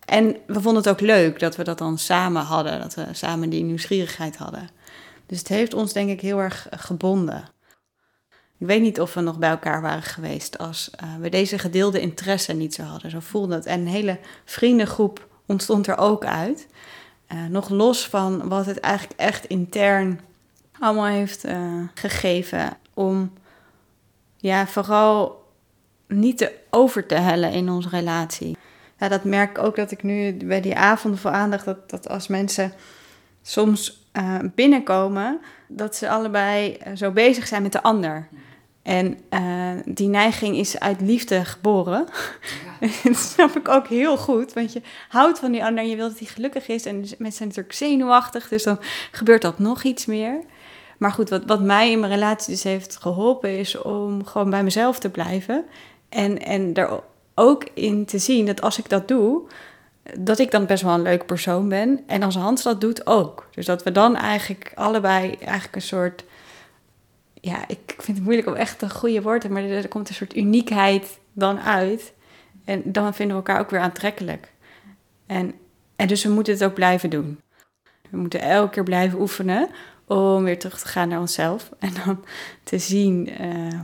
En 0.05 0.37
we 0.47 0.61
vonden 0.61 0.83
het 0.83 0.89
ook 0.89 1.01
leuk 1.01 1.39
dat 1.39 1.57
we 1.57 1.65
dat 1.65 1.79
dan 1.79 1.99
samen 1.99 2.43
hadden, 2.43 2.81
dat 2.81 2.95
we 2.95 3.07
samen 3.13 3.51
die 3.51 3.63
nieuwsgierigheid 3.63 4.37
hadden. 4.37 4.71
Dus 5.27 5.39
het 5.39 5.49
heeft 5.49 5.75
ons 5.75 5.93
denk 5.93 6.11
ik 6.11 6.21
heel 6.21 6.39
erg 6.39 6.67
gebonden. 6.71 7.45
Ik 8.59 8.67
weet 8.67 8.81
niet 8.81 9.01
of 9.01 9.15
we 9.15 9.21
nog 9.21 9.39
bij 9.39 9.51
elkaar 9.51 9.83
waren 9.83 10.03
geweest 10.03 10.59
als 10.59 10.91
uh, 11.03 11.15
we 11.21 11.29
deze 11.29 11.59
gedeelde 11.59 12.01
interesse 12.01 12.53
niet 12.53 12.75
zo 12.75 12.83
hadden. 12.83 13.11
Zo 13.11 13.21
voelde 13.21 13.55
het. 13.55 13.67
En 13.67 13.81
een 13.81 13.87
hele 13.87 14.19
vriendengroep 14.45 15.29
ontstond 15.47 15.87
er 15.87 15.99
ook 15.99 16.25
uit. 16.25 16.67
Uh, 17.33 17.47
nog 17.47 17.69
los 17.69 18.09
van 18.09 18.49
wat 18.49 18.67
het 18.67 18.81
eigenlijk 18.81 19.21
echt 19.21 19.45
intern 19.45 20.21
allemaal 20.79 21.07
heeft 21.07 21.45
gegeven 21.95 22.77
om 22.95 23.33
ja, 24.37 24.67
vooral 24.67 25.45
niet 26.09 26.39
te 26.39 26.53
over 26.71 27.07
te 27.07 27.15
hellen 27.15 27.53
in 27.53 27.71
onze 27.71 27.89
relatie. 27.89 28.57
Ja, 28.99 29.09
dat 29.09 29.25
merk 29.25 29.51
ik 29.51 29.65
ook 29.65 29.77
dat 29.77 29.91
ik 29.91 30.03
nu 30.03 30.37
bij 30.37 30.61
die 30.61 30.77
avonden 30.77 31.21
voor 31.21 31.31
aandacht, 31.31 31.65
dat, 31.65 31.91
dat 31.91 32.09
als 32.09 32.29
mensen 32.29 32.73
soms 33.43 34.09
uh, 34.13 34.39
binnenkomen, 34.55 35.41
dat 35.69 35.97
ze 35.97 36.09
allebei 36.09 36.79
zo 36.95 37.11
bezig 37.11 37.47
zijn 37.47 37.63
met 37.63 37.73
de 37.73 37.83
ander. 37.83 38.29
En 38.87 39.19
uh, 39.31 39.71
die 39.85 40.09
neiging 40.09 40.57
is 40.57 40.79
uit 40.79 41.01
liefde 41.01 41.45
geboren. 41.45 42.09
Ja. 42.81 42.89
dat 43.05 43.17
snap 43.17 43.57
ik 43.57 43.69
ook 43.69 43.87
heel 43.87 44.17
goed. 44.17 44.53
Want 44.53 44.73
je 44.73 44.83
houdt 45.09 45.39
van 45.39 45.53
die 45.53 45.65
ander 45.65 45.85
en 45.85 45.91
je 45.91 45.97
wilt 45.97 46.11
dat 46.11 46.19
hij 46.19 46.29
gelukkig 46.29 46.69
is. 46.69 46.87
En 46.87 46.97
mensen 46.99 47.33
zijn 47.33 47.49
natuurlijk 47.49 47.75
zenuwachtig. 47.75 48.49
Dus 48.49 48.63
dan 48.63 48.79
gebeurt 49.11 49.43
dat 49.43 49.59
nog 49.59 49.83
iets 49.83 50.07
meer. 50.07 50.41
Maar 50.97 51.13
goed, 51.13 51.29
wat, 51.29 51.45
wat 51.47 51.61
mij 51.61 51.91
in 51.91 52.01
mijn 52.01 52.13
relatie 52.13 52.53
dus 52.53 52.63
heeft 52.63 52.97
geholpen... 52.97 53.59
is 53.59 53.79
om 53.79 54.25
gewoon 54.25 54.51
bij 54.51 54.63
mezelf 54.63 54.99
te 54.99 55.11
blijven. 55.11 55.65
En, 56.09 56.43
en 56.43 56.75
er 56.75 57.01
ook 57.35 57.69
in 57.75 58.05
te 58.05 58.19
zien 58.19 58.47
dat 58.47 58.61
als 58.61 58.79
ik 58.79 58.89
dat 58.89 59.09
doe 59.09 59.49
dat 60.19 60.39
ik 60.39 60.51
dan 60.51 60.67
best 60.67 60.83
wel 60.83 60.95
een 60.95 61.03
leuk 61.03 61.27
persoon 61.27 61.69
ben. 61.69 62.01
En 62.07 62.23
als 62.23 62.35
Hans 62.35 62.63
dat 62.63 62.81
doet 62.81 63.07
ook. 63.07 63.49
Dus 63.51 63.67
dat 63.67 63.83
we 63.83 63.93
dan 63.93 64.17
eigenlijk 64.17 64.73
allebei 64.75 65.33
eigenlijk 65.33 65.75
een 65.75 65.83
soort. 65.83 66.25
Ja, 67.41 67.69
ik 67.69 67.95
vind 67.99 68.17
het 68.17 68.27
moeilijk 68.27 68.49
om 68.49 68.55
echt 68.55 68.83
een 68.83 68.91
goede 68.91 69.23
woord 69.23 69.41
te 69.41 69.51
maar 69.51 69.63
er 69.63 69.89
komt 69.89 70.09
een 70.09 70.15
soort 70.15 70.37
uniekheid 70.37 71.19
dan 71.33 71.61
uit. 71.61 72.13
En 72.65 72.83
dan 72.85 73.15
vinden 73.15 73.37
we 73.37 73.43
elkaar 73.43 73.61
ook 73.61 73.71
weer 73.71 73.81
aantrekkelijk. 73.81 74.53
En, 75.27 75.55
en 75.97 76.07
dus 76.07 76.25
we 76.25 76.31
moeten 76.31 76.53
het 76.53 76.65
ook 76.65 76.75
blijven 76.75 77.11
doen. 77.11 77.41
We 78.11 78.17
moeten 78.17 78.41
elke 78.41 78.71
keer 78.71 78.83
blijven 78.83 79.21
oefenen 79.21 79.69
om 80.07 80.45
weer 80.45 80.59
terug 80.59 80.79
te 80.79 80.89
gaan 80.89 81.09
naar 81.09 81.21
onszelf. 81.21 81.71
En 81.79 81.93
dan 82.05 82.25
te 82.65 82.79
zien 82.79 83.29
uh, 83.43 83.81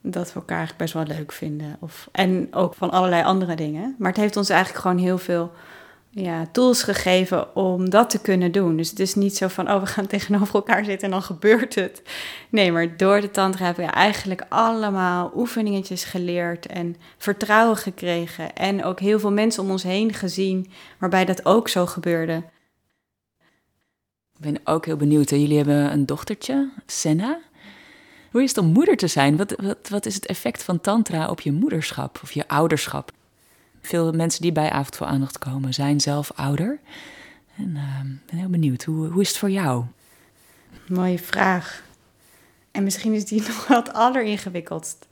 dat 0.00 0.32
we 0.32 0.34
elkaar 0.34 0.74
best 0.76 0.94
wel 0.94 1.04
leuk 1.04 1.32
vinden. 1.32 1.76
Of, 1.80 2.08
en 2.12 2.48
ook 2.50 2.74
van 2.74 2.90
allerlei 2.90 3.22
andere 3.22 3.54
dingen. 3.54 3.94
Maar 3.98 4.08
het 4.08 4.20
heeft 4.20 4.36
ons 4.36 4.48
eigenlijk 4.48 4.82
gewoon 4.82 4.98
heel 4.98 5.18
veel 5.18 5.52
ja, 6.22 6.46
tools 6.52 6.82
gegeven 6.82 7.56
om 7.56 7.90
dat 7.90 8.10
te 8.10 8.20
kunnen 8.20 8.52
doen. 8.52 8.76
Dus 8.76 8.90
het 8.90 9.00
is 9.00 9.14
niet 9.14 9.36
zo 9.36 9.48
van, 9.48 9.70
oh, 9.70 9.80
we 9.80 9.86
gaan 9.86 10.06
tegenover 10.16 10.54
elkaar 10.54 10.84
zitten 10.84 11.08
en 11.08 11.10
dan 11.10 11.22
gebeurt 11.22 11.74
het. 11.74 12.02
Nee, 12.48 12.72
maar 12.72 12.96
door 12.96 13.20
de 13.20 13.30
tantra 13.30 13.64
hebben 13.64 13.84
we 13.84 13.90
eigenlijk 13.90 14.42
allemaal 14.48 15.32
oefeningetjes 15.34 16.04
geleerd 16.04 16.66
en 16.66 16.96
vertrouwen 17.18 17.76
gekregen. 17.76 18.54
En 18.54 18.84
ook 18.84 19.00
heel 19.00 19.20
veel 19.20 19.32
mensen 19.32 19.62
om 19.62 19.70
ons 19.70 19.82
heen 19.82 20.12
gezien 20.12 20.70
waarbij 20.98 21.24
dat 21.24 21.46
ook 21.46 21.68
zo 21.68 21.86
gebeurde. 21.86 22.42
Ik 24.38 24.42
ben 24.42 24.60
ook 24.64 24.86
heel 24.86 24.96
benieuwd. 24.96 25.30
Jullie 25.30 25.56
hebben 25.56 25.92
een 25.92 26.06
dochtertje, 26.06 26.70
Senna. 26.86 27.40
Hoe 28.30 28.42
is 28.42 28.48
het 28.48 28.58
om 28.58 28.72
moeder 28.72 28.96
te 28.96 29.06
zijn? 29.06 29.36
Wat, 29.36 29.54
wat, 29.56 29.88
wat 29.88 30.06
is 30.06 30.14
het 30.14 30.26
effect 30.26 30.62
van 30.62 30.80
tantra 30.80 31.28
op 31.28 31.40
je 31.40 31.52
moederschap 31.52 32.20
of 32.22 32.32
je 32.32 32.48
ouderschap? 32.48 33.12
Veel 33.80 34.12
mensen 34.12 34.42
die 34.42 34.52
bij 34.52 34.70
Avond 34.70 34.96
voor 34.96 35.06
Aandacht 35.06 35.38
komen 35.38 35.74
zijn 35.74 36.00
zelf 36.00 36.32
ouder. 36.34 36.78
En 37.56 37.70
uh, 37.70 38.00
ben 38.26 38.38
heel 38.38 38.48
benieuwd, 38.48 38.84
hoe, 38.84 39.08
hoe 39.08 39.22
is 39.22 39.28
het 39.28 39.38
voor 39.38 39.50
jou? 39.50 39.84
Mooie 40.88 41.18
vraag. 41.18 41.82
En 42.70 42.84
misschien 42.84 43.12
is 43.12 43.24
die 43.24 43.42
nog 43.48 43.66
wel 43.66 43.78
het 43.78 43.92
alleringewikkeldst. 43.92 45.06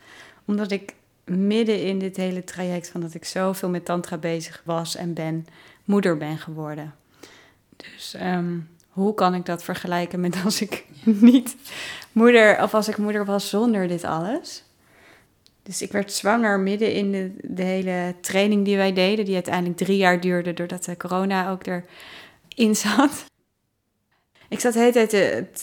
Omdat 0.44 0.70
ik 0.70 0.94
midden 1.24 1.82
in 1.82 1.98
dit 1.98 2.16
hele 2.16 2.44
traject 2.44 2.88
van 2.88 3.00
dat 3.00 3.14
ik 3.14 3.24
zoveel 3.24 3.68
met 3.68 3.84
tantra 3.84 4.16
bezig 4.16 4.62
was 4.64 4.96
en 4.96 5.14
ben, 5.14 5.46
moeder 5.84 6.16
ben 6.16 6.38
geworden. 6.38 6.94
Dus 7.76 8.14
um, 8.22 8.68
hoe 8.94 9.14
kan 9.14 9.34
ik 9.34 9.46
dat 9.46 9.62
vergelijken 9.62 10.20
met 10.20 10.36
als 10.44 10.60
ik 10.60 10.84
niet 11.30 11.56
moeder, 12.12 12.62
of 12.62 12.74
als 12.74 12.88
ik 12.88 12.96
moeder 12.96 13.24
was 13.24 13.48
zonder 13.48 13.88
dit 13.88 14.04
alles? 14.04 14.64
Dus 15.62 15.82
ik 15.82 15.92
werd 15.92 16.12
zwanger 16.12 16.60
midden 16.60 16.92
in 16.92 17.12
de, 17.12 17.34
de 17.42 17.62
hele 17.62 18.14
training 18.20 18.64
die 18.64 18.76
wij 18.76 18.92
deden, 18.92 19.24
die 19.24 19.34
uiteindelijk 19.34 19.76
drie 19.76 19.96
jaar 19.96 20.20
duurde 20.20 20.52
doordat 20.52 20.84
de 20.84 20.96
corona 20.96 21.50
ook 21.50 21.62
erin 21.66 22.76
zat. 22.76 23.24
Ik 24.48 24.60
zat 24.60 24.72
de 24.72 24.78
hele 24.78 25.06
tijd 25.06 25.10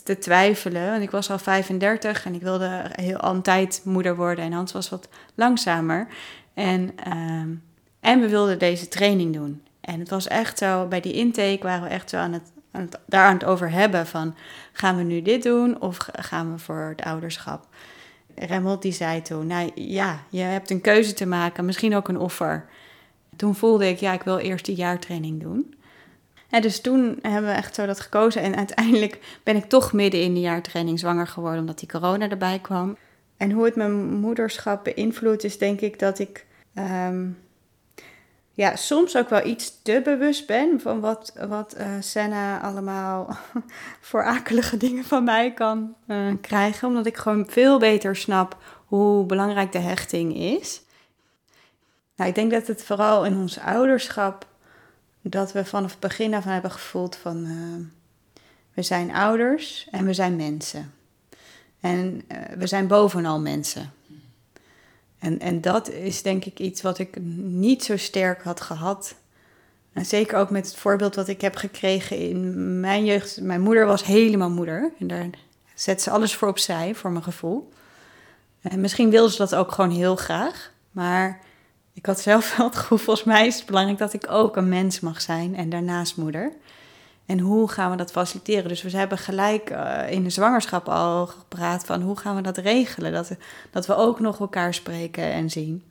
te, 0.03 0.17
twijfelen, 0.17 0.91
want 0.91 1.03
ik 1.03 1.11
was 1.11 1.29
al 1.29 1.39
35 1.39 2.25
en 2.25 2.33
ik 2.33 2.41
wilde 2.41 2.85
heel 2.91 3.17
altijd 3.17 3.81
moeder 3.83 4.15
worden. 4.15 4.45
En 4.45 4.51
Hans 4.51 4.71
was 4.71 4.89
wat 4.89 5.09
langzamer. 5.35 6.07
En, 6.53 6.89
uh, 7.07 7.57
en 7.99 8.19
we 8.19 8.29
wilden 8.29 8.59
deze 8.59 8.87
training 8.87 9.33
doen. 9.33 9.63
En 9.81 9.99
het 9.99 10.09
was 10.09 10.27
echt 10.27 10.57
zo, 10.57 10.87
bij 10.87 11.01
die 11.01 11.13
intake 11.13 11.59
waren 11.61 11.83
we 11.83 11.89
echt 11.89 12.09
zo 12.09 12.17
aan 12.17 12.33
het 12.33 12.51
daar 13.05 13.25
aan 13.25 13.33
het 13.33 13.45
over 13.45 13.71
hebben 13.71 14.07
van 14.07 14.35
gaan 14.71 14.97
we 14.97 15.03
nu 15.03 15.21
dit 15.21 15.43
doen 15.43 15.81
of 15.81 15.97
gaan 16.11 16.51
we 16.51 16.59
voor 16.59 16.85
het 16.97 17.01
ouderschap. 17.01 17.67
Remmelt 18.35 18.81
die 18.81 18.91
zei 18.91 19.21
toen, 19.21 19.47
nou 19.47 19.71
ja, 19.75 20.19
je 20.29 20.41
hebt 20.41 20.69
een 20.69 20.81
keuze 20.81 21.13
te 21.13 21.25
maken, 21.25 21.65
misschien 21.65 21.95
ook 21.95 22.07
een 22.07 22.19
offer. 22.19 22.65
Toen 23.35 23.55
voelde 23.55 23.87
ik, 23.87 23.97
ja, 23.97 24.13
ik 24.13 24.23
wil 24.23 24.37
eerst 24.37 24.65
die 24.65 24.75
jaartraining 24.75 25.41
doen. 25.41 25.75
En 26.49 26.61
dus 26.61 26.81
toen 26.81 27.19
hebben 27.21 27.49
we 27.49 27.55
echt 27.55 27.75
zo 27.75 27.85
dat 27.85 27.99
gekozen. 27.99 28.41
En 28.41 28.55
uiteindelijk 28.55 29.39
ben 29.43 29.55
ik 29.55 29.65
toch 29.65 29.93
midden 29.93 30.21
in 30.21 30.33
de 30.33 30.39
jaartraining 30.39 30.99
zwanger 30.99 31.27
geworden, 31.27 31.59
omdat 31.59 31.79
die 31.79 31.89
corona 31.89 32.29
erbij 32.29 32.59
kwam. 32.59 32.97
En 33.37 33.51
hoe 33.51 33.65
het 33.65 33.75
mijn 33.75 34.19
moederschap 34.19 34.83
beïnvloedt, 34.83 35.43
is 35.43 35.57
denk 35.57 35.81
ik 35.81 35.99
dat 35.99 36.19
ik 36.19 36.45
ehm, 36.73 37.27
ja, 38.53 38.75
soms 38.75 39.17
ook 39.17 39.29
wel 39.29 39.45
iets 39.45 39.81
te 39.81 40.01
bewust 40.03 40.47
ben 40.47 40.79
van 40.79 40.99
wat, 40.99 41.33
wat 41.47 41.75
uh, 41.77 41.87
Senna 41.99 42.61
allemaal 42.61 43.37
voor 44.09 44.23
akelige 44.23 44.77
dingen 44.77 45.03
van 45.03 45.23
mij 45.23 45.53
kan 45.53 45.95
uh, 46.07 46.33
krijgen. 46.41 46.87
Omdat 46.87 47.05
ik 47.05 47.17
gewoon 47.17 47.45
veel 47.49 47.79
beter 47.79 48.15
snap 48.15 48.57
hoe 48.85 49.25
belangrijk 49.25 49.71
de 49.71 49.79
hechting 49.79 50.35
is. 50.35 50.81
Nou, 52.15 52.29
ik 52.29 52.35
denk 52.35 52.51
dat 52.51 52.67
het 52.67 52.83
vooral 52.83 53.25
in 53.25 53.37
ons 53.37 53.59
ouderschap, 53.59 54.47
dat 55.21 55.51
we 55.51 55.65
vanaf 55.65 55.91
het 55.91 55.99
begin 55.99 56.33
af 56.33 56.45
aan 56.45 56.51
hebben 56.51 56.71
gevoeld 56.71 57.15
van 57.15 57.45
uh, 57.45 57.85
we 58.73 58.81
zijn 58.81 59.13
ouders 59.13 59.87
en 59.91 60.05
we 60.05 60.13
zijn 60.13 60.35
mensen. 60.35 60.93
En 61.79 62.25
we 62.57 62.67
zijn 62.67 62.87
bovenal 62.87 63.39
mensen. 63.39 63.91
En, 65.21 65.39
en 65.39 65.61
dat 65.61 65.89
is 65.89 66.21
denk 66.21 66.45
ik 66.45 66.59
iets 66.59 66.81
wat 66.81 66.99
ik 66.99 67.17
niet 67.35 67.83
zo 67.83 67.97
sterk 67.97 68.43
had 68.43 68.61
gehad. 68.61 69.15
En 69.93 70.05
zeker 70.05 70.37
ook 70.37 70.49
met 70.49 70.65
het 70.65 70.75
voorbeeld 70.75 71.15
wat 71.15 71.27
ik 71.27 71.41
heb 71.41 71.55
gekregen 71.55 72.17
in 72.17 72.79
mijn 72.79 73.05
jeugd. 73.05 73.41
Mijn 73.41 73.61
moeder 73.61 73.85
was 73.85 74.03
helemaal 74.03 74.49
moeder. 74.49 74.91
En 74.99 75.07
daar 75.07 75.29
zet 75.75 76.01
ze 76.01 76.09
alles 76.09 76.35
voor 76.35 76.47
opzij, 76.47 76.95
voor 76.95 77.11
mijn 77.11 77.23
gevoel. 77.23 77.71
En 78.61 78.81
misschien 78.81 79.09
wilde 79.09 79.31
ze 79.31 79.37
dat 79.37 79.55
ook 79.55 79.71
gewoon 79.71 79.91
heel 79.91 80.15
graag. 80.15 80.71
Maar 80.91 81.39
ik 81.93 82.05
had 82.05 82.19
zelf 82.19 82.57
wel 82.57 82.65
het 82.67 82.75
gevoel, 82.75 82.97
volgens 82.97 83.25
mij 83.25 83.47
is 83.47 83.55
het 83.55 83.65
belangrijk 83.65 83.99
dat 83.99 84.13
ik 84.13 84.31
ook 84.31 84.55
een 84.55 84.69
mens 84.69 84.99
mag 84.99 85.21
zijn 85.21 85.55
en 85.55 85.69
daarnaast 85.69 86.17
moeder. 86.17 86.51
En 87.31 87.39
hoe 87.39 87.69
gaan 87.69 87.91
we 87.91 87.97
dat 87.97 88.11
faciliteren? 88.11 88.67
Dus 88.67 88.81
we 88.81 88.97
hebben 88.97 89.17
gelijk 89.17 89.69
uh, 89.69 90.11
in 90.11 90.23
de 90.23 90.29
zwangerschap 90.29 90.89
al 90.89 91.27
gepraat 91.27 91.85
van 91.85 92.01
hoe 92.01 92.17
gaan 92.17 92.35
we 92.35 92.41
dat 92.41 92.57
regelen? 92.57 93.11
Dat 93.11 93.31
dat 93.71 93.85
we 93.85 93.95
ook 93.95 94.19
nog 94.19 94.39
elkaar 94.39 94.73
spreken 94.73 95.23
en 95.23 95.49
zien. 95.49 95.83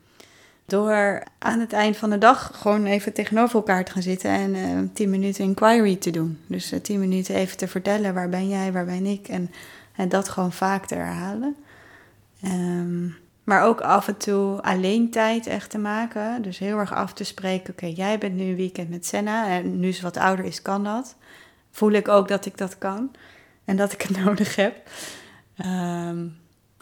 Door 0.66 1.22
aan 1.38 1.60
het 1.60 1.72
eind 1.72 1.96
van 1.96 2.10
de 2.10 2.18
dag 2.18 2.50
gewoon 2.54 2.84
even 2.84 3.12
tegenover 3.12 3.54
elkaar 3.54 3.84
te 3.84 3.92
gaan 3.92 4.02
zitten 4.02 4.30
en 4.30 4.54
uh, 4.54 4.78
tien 4.92 5.10
minuten 5.10 5.44
inquiry 5.44 5.96
te 5.96 6.10
doen. 6.10 6.38
Dus 6.46 6.72
uh, 6.72 6.80
tien 6.80 7.00
minuten 7.00 7.34
even 7.34 7.56
te 7.56 7.68
vertellen 7.68 8.14
waar 8.14 8.28
ben 8.28 8.48
jij, 8.48 8.72
waar 8.72 8.84
ben 8.84 9.06
ik. 9.06 9.28
En, 9.28 9.50
en 9.96 10.08
dat 10.08 10.28
gewoon 10.28 10.52
vaak 10.52 10.86
te 10.86 10.94
herhalen. 10.94 11.56
Um, 12.44 13.16
maar 13.50 13.64
ook 13.64 13.80
af 13.80 14.08
en 14.08 14.16
toe 14.16 14.62
alleen 14.62 15.10
tijd 15.10 15.46
echt 15.46 15.70
te 15.70 15.78
maken. 15.78 16.42
Dus 16.42 16.58
heel 16.58 16.78
erg 16.78 16.94
af 16.94 17.12
te 17.12 17.24
spreken. 17.24 17.72
Oké, 17.72 17.86
jij 17.86 18.18
bent 18.18 18.34
nu 18.34 18.44
een 18.44 18.56
weekend 18.56 18.90
met 18.90 19.06
Senna. 19.06 19.48
En 19.48 19.80
nu 19.80 19.92
ze 19.92 20.02
wat 20.02 20.16
ouder 20.16 20.44
is, 20.44 20.62
kan 20.62 20.84
dat. 20.84 21.16
Voel 21.70 21.90
ik 21.90 22.08
ook 22.08 22.28
dat 22.28 22.46
ik 22.46 22.58
dat 22.58 22.78
kan. 22.78 23.10
En 23.64 23.76
dat 23.76 23.92
ik 23.92 24.02
het 24.02 24.16
nodig 24.24 24.56
heb. 24.56 24.76
Ehm, 25.56 26.26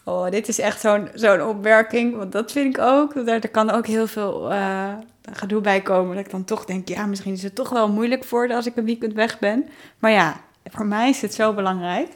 oh, 0.04 0.30
dit 0.30 0.48
is 0.48 0.58
echt 0.58 0.80
zo'n 0.80 1.08
zo'n 1.14 1.42
opmerking. 1.42 2.16
Want 2.16 2.32
dat 2.32 2.52
vind 2.52 2.76
ik 2.76 2.82
ook. 2.82 3.14
Er, 3.14 3.48
kan 3.48 3.70
ook 3.70 3.86
heel 3.86 4.06
veel 4.06 4.52
uh, 4.52 4.92
gedoe 5.32 5.60
bij 5.60 5.82
komen. 5.82 6.16
Dat 6.16 6.24
ik 6.24 6.30
dan 6.30 6.44
toch 6.44 6.64
denk, 6.64 6.88
ja, 6.88 7.06
misschien 7.06 7.32
is 7.32 7.42
het 7.42 7.54
toch 7.54 7.68
wel 7.68 7.88
moeilijk 7.88 8.24
voor 8.24 8.52
als 8.52 8.66
ik 8.66 8.76
een 8.76 8.84
weekend 8.84 9.12
weg 9.12 9.38
ben. 9.38 9.68
Maar 9.98 10.10
ja, 10.10 10.40
voor 10.64 10.86
mij 10.86 11.08
is 11.08 11.20
het 11.20 11.34
zo 11.34 11.54
belangrijk. 11.54 12.08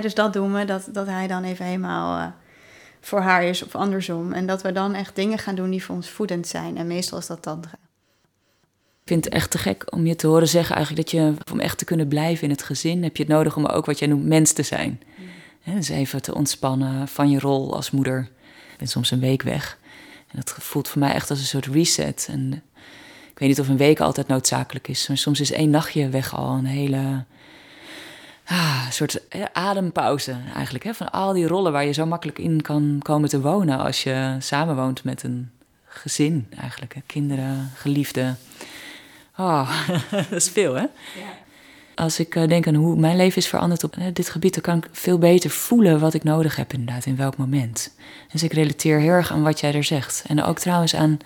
Dus 0.00 0.14
dat 0.14 0.32
doen 0.32 0.52
we. 0.52 0.64
Dat, 0.64 0.88
dat 0.92 1.06
hij 1.06 1.26
dan 1.26 1.44
even 1.44 1.64
helemaal... 1.64 2.18
Uh, 2.18 2.26
voor 3.06 3.20
haar 3.20 3.44
is 3.44 3.62
of 3.62 3.74
andersom. 3.74 4.32
En 4.32 4.46
dat 4.46 4.62
we 4.62 4.72
dan 4.72 4.94
echt 4.94 5.16
dingen 5.16 5.38
gaan 5.38 5.54
doen 5.54 5.70
die 5.70 5.84
voor 5.84 5.94
ons 5.94 6.10
voedend 6.10 6.46
zijn. 6.46 6.76
En 6.76 6.86
meestal 6.86 7.18
is 7.18 7.26
dat 7.26 7.42
tantra. 7.42 7.78
Ik 9.02 9.10
vind 9.10 9.24
het 9.24 9.34
echt 9.34 9.50
te 9.50 9.58
gek 9.58 9.92
om 9.92 10.06
je 10.06 10.16
te 10.16 10.26
horen 10.26 10.48
zeggen 10.48 10.76
eigenlijk 10.76 11.10
dat 11.10 11.20
je, 11.20 11.34
om 11.52 11.60
echt 11.60 11.78
te 11.78 11.84
kunnen 11.84 12.08
blijven 12.08 12.44
in 12.44 12.50
het 12.50 12.62
gezin, 12.62 13.02
heb 13.02 13.16
je 13.16 13.22
het 13.22 13.32
nodig 13.32 13.56
om 13.56 13.66
ook 13.66 13.86
wat 13.86 13.98
jij 13.98 14.08
noemt 14.08 14.24
mens 14.24 14.52
te 14.52 14.62
zijn. 14.62 15.02
Mm. 15.64 15.74
dus 15.74 15.88
even 15.88 16.22
te 16.22 16.34
ontspannen 16.34 17.08
van 17.08 17.30
je 17.30 17.38
rol 17.38 17.74
als 17.74 17.90
moeder. 17.90 18.28
Ik 18.72 18.78
ben 18.78 18.88
soms 18.88 19.10
een 19.10 19.20
week 19.20 19.42
weg. 19.42 19.78
En 20.30 20.38
dat 20.44 20.54
voelt 20.58 20.88
voor 20.88 21.00
mij 21.00 21.12
echt 21.12 21.30
als 21.30 21.38
een 21.38 21.44
soort 21.44 21.66
reset. 21.66 22.26
En 22.30 22.52
ik 23.30 23.38
weet 23.38 23.48
niet 23.48 23.60
of 23.60 23.68
een 23.68 23.76
week 23.76 24.00
altijd 24.00 24.26
noodzakelijk 24.26 24.88
is, 24.88 25.08
maar 25.08 25.18
soms 25.18 25.40
is 25.40 25.52
één 25.52 25.70
nachtje 25.70 26.08
weg 26.08 26.36
al 26.36 26.50
een 26.50 26.64
hele 26.64 27.24
ah, 28.46 28.90
soort 28.90 29.20
adempauze 29.52 30.36
eigenlijk. 30.54 30.84
Hè, 30.84 30.94
van 30.94 31.10
al 31.10 31.32
die 31.32 31.46
rollen 31.46 31.72
waar 31.72 31.84
je 31.84 31.92
zo 31.92 32.06
makkelijk 32.06 32.38
in 32.38 32.62
kan 32.62 33.00
komen 33.02 33.28
te 33.28 33.40
wonen 33.40 33.78
als 33.78 34.02
je 34.02 34.36
samenwoont 34.38 35.04
met 35.04 35.22
een 35.22 35.50
gezin 35.84 36.46
eigenlijk. 36.60 36.94
Hè, 36.94 37.00
kinderen, 37.06 37.70
geliefden. 37.74 38.38
Oh, 39.36 39.86
dat 40.10 40.32
is 40.32 40.48
veel 40.48 40.74
hè? 40.74 40.80
Ja. 40.80 40.88
Als 41.94 42.18
ik 42.18 42.34
eh, 42.34 42.48
denk 42.48 42.66
aan 42.66 42.74
hoe 42.74 42.96
mijn 42.96 43.16
leven 43.16 43.36
is 43.36 43.48
veranderd 43.48 43.84
op 43.84 43.96
dit 44.12 44.28
gebied, 44.28 44.54
dan 44.54 44.62
kan 44.62 44.76
ik 44.76 44.88
veel 44.92 45.18
beter 45.18 45.50
voelen 45.50 46.00
wat 46.00 46.14
ik 46.14 46.24
nodig 46.24 46.56
heb, 46.56 46.72
inderdaad, 46.72 47.06
in 47.06 47.16
welk 47.16 47.36
moment. 47.36 47.94
Dus 48.32 48.42
ik 48.42 48.52
relateer 48.52 48.98
heel 48.98 49.10
erg 49.10 49.32
aan 49.32 49.42
wat 49.42 49.60
jij 49.60 49.74
er 49.74 49.84
zegt. 49.84 50.24
En 50.26 50.42
ook 50.42 50.58
trouwens 50.58 50.94
aan 50.94 51.18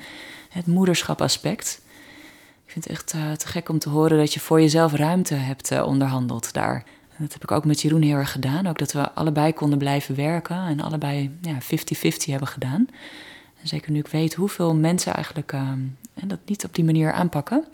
het 0.49 0.67
moederschap 0.67 1.21
aspect. 1.23 1.81
Ik 2.65 2.73
vind 2.73 2.85
het 2.85 2.93
echt 2.93 3.15
uh, 3.15 3.33
te 3.33 3.47
gek 3.47 3.69
om 3.69 3.79
te 3.79 3.89
horen 3.89 4.19
dat 4.19 4.35
je 4.35 4.41
voor 4.41 4.61
jezelf 4.61 4.93
ruimte 4.93 5.35
hebt 5.35 5.83
onderhandeld 5.83 6.53
daar. 6.53 6.85
Dat 7.19 7.33
heb 7.33 7.43
ik 7.43 7.51
ook 7.51 7.65
met 7.65 7.81
Jeroen 7.81 8.03
heel 8.03 8.17
erg 8.17 8.33
gedaan. 8.33 8.67
Ook 8.67 8.79
dat 8.79 8.93
we 8.93 9.11
allebei 9.13 9.53
konden 9.53 9.79
blijven 9.79 10.15
werken 10.15 10.57
en 10.57 10.81
allebei 10.81 11.31
50-50 11.31 11.41
ja, 12.01 12.31
hebben 12.31 12.49
gedaan. 12.49 12.89
En 13.61 13.69
zeker 13.69 13.93
nu 13.93 13.99
ik 13.99 14.07
weet 14.07 14.35
hoeveel 14.35 14.75
mensen 14.75 15.15
eigenlijk 15.15 15.53
uh, 15.53 15.73
dat 16.25 16.39
niet 16.45 16.65
op 16.65 16.75
die 16.75 16.85
manier 16.85 17.13
aanpakken. 17.13 17.65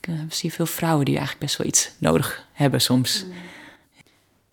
Ik 0.00 0.08
zie 0.28 0.52
veel 0.52 0.66
vrouwen 0.66 1.04
die 1.04 1.16
eigenlijk 1.16 1.46
best 1.46 1.58
wel 1.58 1.66
iets 1.66 1.90
nodig 1.98 2.46
hebben 2.52 2.80
soms. 2.80 3.24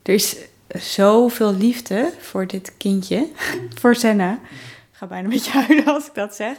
Er 0.01 0.13
is 0.13 0.35
zoveel 0.79 1.53
liefde 1.53 2.13
voor 2.19 2.47
dit 2.47 2.73
kindje, 2.77 3.27
voor 3.79 3.95
Senna. 3.95 4.33
Ik 4.33 4.97
ga 4.97 5.05
bijna 5.05 5.27
met 5.27 5.45
je 5.45 5.51
huilen 5.51 5.85
als 5.85 6.07
ik 6.07 6.13
dat 6.13 6.35
zeg. 6.35 6.57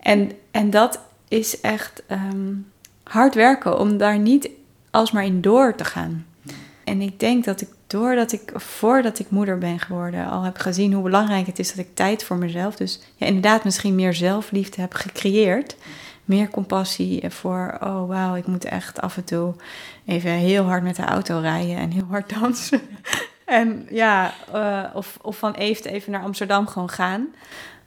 En, 0.00 0.32
en 0.50 0.70
dat 0.70 1.00
is 1.28 1.60
echt 1.60 2.02
ehm, 2.06 2.54
hard 3.02 3.34
werken 3.34 3.78
om 3.78 3.96
daar 3.96 4.18
niet 4.18 4.48
alsmaar 4.90 5.24
in 5.24 5.40
door 5.40 5.74
te 5.74 5.84
gaan. 5.84 6.26
En 6.88 7.00
ik 7.00 7.20
denk 7.20 7.44
dat 7.44 7.60
ik 7.60 7.68
doordat 7.86 8.32
ik, 8.32 8.52
voordat 8.54 9.18
ik 9.18 9.30
moeder 9.30 9.58
ben 9.58 9.78
geworden, 9.78 10.28
al 10.28 10.42
heb 10.42 10.58
gezien 10.58 10.92
hoe 10.92 11.02
belangrijk 11.02 11.46
het 11.46 11.58
is 11.58 11.68
dat 11.68 11.84
ik 11.84 11.94
tijd 11.94 12.24
voor 12.24 12.36
mezelf, 12.36 12.76
dus 12.76 13.00
ja, 13.16 13.26
inderdaad 13.26 13.64
misschien 13.64 13.94
meer 13.94 14.14
zelfliefde 14.14 14.80
heb 14.80 14.94
gecreëerd. 14.94 15.76
Meer 16.24 16.48
compassie 16.48 17.30
voor, 17.30 17.78
oh 17.80 18.08
wauw, 18.08 18.34
ik 18.34 18.46
moet 18.46 18.64
echt 18.64 19.00
af 19.00 19.16
en 19.16 19.24
toe 19.24 19.54
even 20.06 20.30
heel 20.30 20.64
hard 20.64 20.82
met 20.82 20.96
de 20.96 21.04
auto 21.04 21.38
rijden 21.38 21.76
en 21.76 21.90
heel 21.90 22.06
hard 22.08 22.38
dansen. 22.40 22.80
en 23.44 23.86
ja, 23.90 24.34
uh, 24.54 24.84
of, 24.94 25.18
of 25.22 25.38
van 25.38 25.52
even 25.52 25.90
even 25.90 26.12
naar 26.12 26.22
Amsterdam 26.22 26.66
gewoon 26.66 26.90
gaan, 26.90 27.26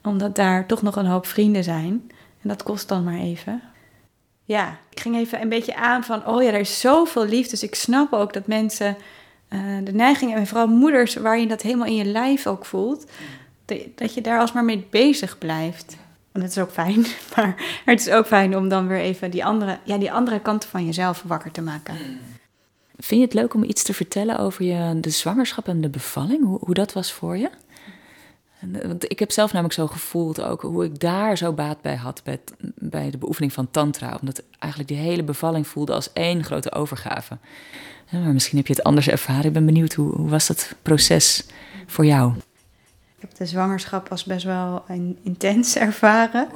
omdat 0.02 0.36
daar 0.36 0.66
toch 0.66 0.82
nog 0.82 0.96
een 0.96 1.06
hoop 1.06 1.26
vrienden 1.26 1.64
zijn. 1.64 2.10
En 2.42 2.48
dat 2.48 2.62
kost 2.62 2.88
dan 2.88 3.04
maar 3.04 3.18
even. 3.18 3.62
Ja, 4.52 4.78
ik 4.90 5.00
ging 5.00 5.16
even 5.16 5.40
een 5.40 5.48
beetje 5.48 5.76
aan 5.76 6.04
van, 6.04 6.26
oh 6.26 6.42
ja, 6.42 6.48
er 6.48 6.60
is 6.60 6.80
zoveel 6.80 7.24
liefde. 7.24 7.50
Dus 7.50 7.62
ik 7.62 7.74
snap 7.74 8.12
ook 8.12 8.32
dat 8.32 8.46
mensen 8.46 8.96
uh, 9.48 9.60
de 9.84 9.92
neiging, 9.92 10.34
en 10.34 10.46
vooral 10.46 10.66
moeders, 10.66 11.14
waar 11.14 11.38
je 11.38 11.46
dat 11.46 11.62
helemaal 11.62 11.86
in 11.86 11.94
je 11.94 12.04
lijf 12.04 12.46
ook 12.46 12.64
voelt, 12.64 13.10
dat 13.94 14.14
je 14.14 14.20
daar 14.20 14.38
alsmaar 14.38 14.64
mee 14.64 14.86
bezig 14.90 15.38
blijft. 15.38 15.96
En 16.32 16.40
dat 16.40 16.50
is 16.50 16.58
ook 16.58 16.70
fijn, 16.70 17.06
maar 17.36 17.80
het 17.84 18.00
is 18.00 18.10
ook 18.10 18.26
fijn 18.26 18.56
om 18.56 18.68
dan 18.68 18.86
weer 18.86 19.00
even 19.00 19.30
die 19.30 19.44
andere, 19.44 19.78
ja, 19.84 19.98
die 19.98 20.12
andere 20.12 20.40
kanten 20.40 20.68
van 20.68 20.86
jezelf 20.86 21.22
wakker 21.26 21.50
te 21.50 21.62
maken. 21.62 21.96
Vind 22.96 23.20
je 23.20 23.26
het 23.26 23.34
leuk 23.34 23.54
om 23.54 23.64
iets 23.64 23.82
te 23.82 23.94
vertellen 23.94 24.38
over 24.38 24.64
je, 24.64 25.00
de 25.00 25.10
zwangerschap 25.10 25.68
en 25.68 25.80
de 25.80 25.88
bevalling? 25.88 26.44
Hoe, 26.44 26.58
hoe 26.60 26.74
dat 26.74 26.92
was 26.92 27.12
voor 27.12 27.36
je? 27.36 27.50
Eh, 28.62 28.86
want 28.86 29.10
ik 29.10 29.18
heb 29.18 29.30
zelf 29.30 29.52
namelijk 29.52 29.74
zo 29.74 29.86
gevoeld 29.86 30.42
ook 30.42 30.62
hoe 30.62 30.84
ik 30.84 31.00
daar 31.00 31.36
zo 31.36 31.52
baat 31.52 31.80
bij 31.80 31.96
had 31.96 32.22
bij, 32.74 33.10
de 33.10 33.18
beoefening 33.18 33.52
van 33.52 33.70
tantra. 33.70 34.16
Omdat 34.20 34.42
eigenlijk 34.58 34.92
die 34.92 35.00
hele 35.00 35.22
bevalling 35.22 35.66
voelde 35.66 35.92
als 35.92 36.12
één 36.12 36.44
grote 36.44 36.72
overgave. 36.72 37.38
Maar 38.10 38.32
misschien 38.32 38.58
heb 38.58 38.66
je 38.66 38.72
het 38.72 38.82
anders 38.82 39.08
ervaren. 39.08 39.44
Ik 39.44 39.52
ben 39.52 39.66
benieuwd, 39.66 39.92
hoe, 39.92 40.14
hoe 40.14 40.28
was 40.28 40.46
dat 40.46 40.74
proces 40.82 41.46
voor 41.86 42.06
jou? 42.06 42.32
Ik 43.16 43.28
heb 43.28 43.34
de 43.34 43.46
zwangerschap 43.46 44.08
als 44.08 44.24
best 44.24 44.44
wel 44.44 44.84
intens 45.22 45.76
ervaren. 45.86 46.48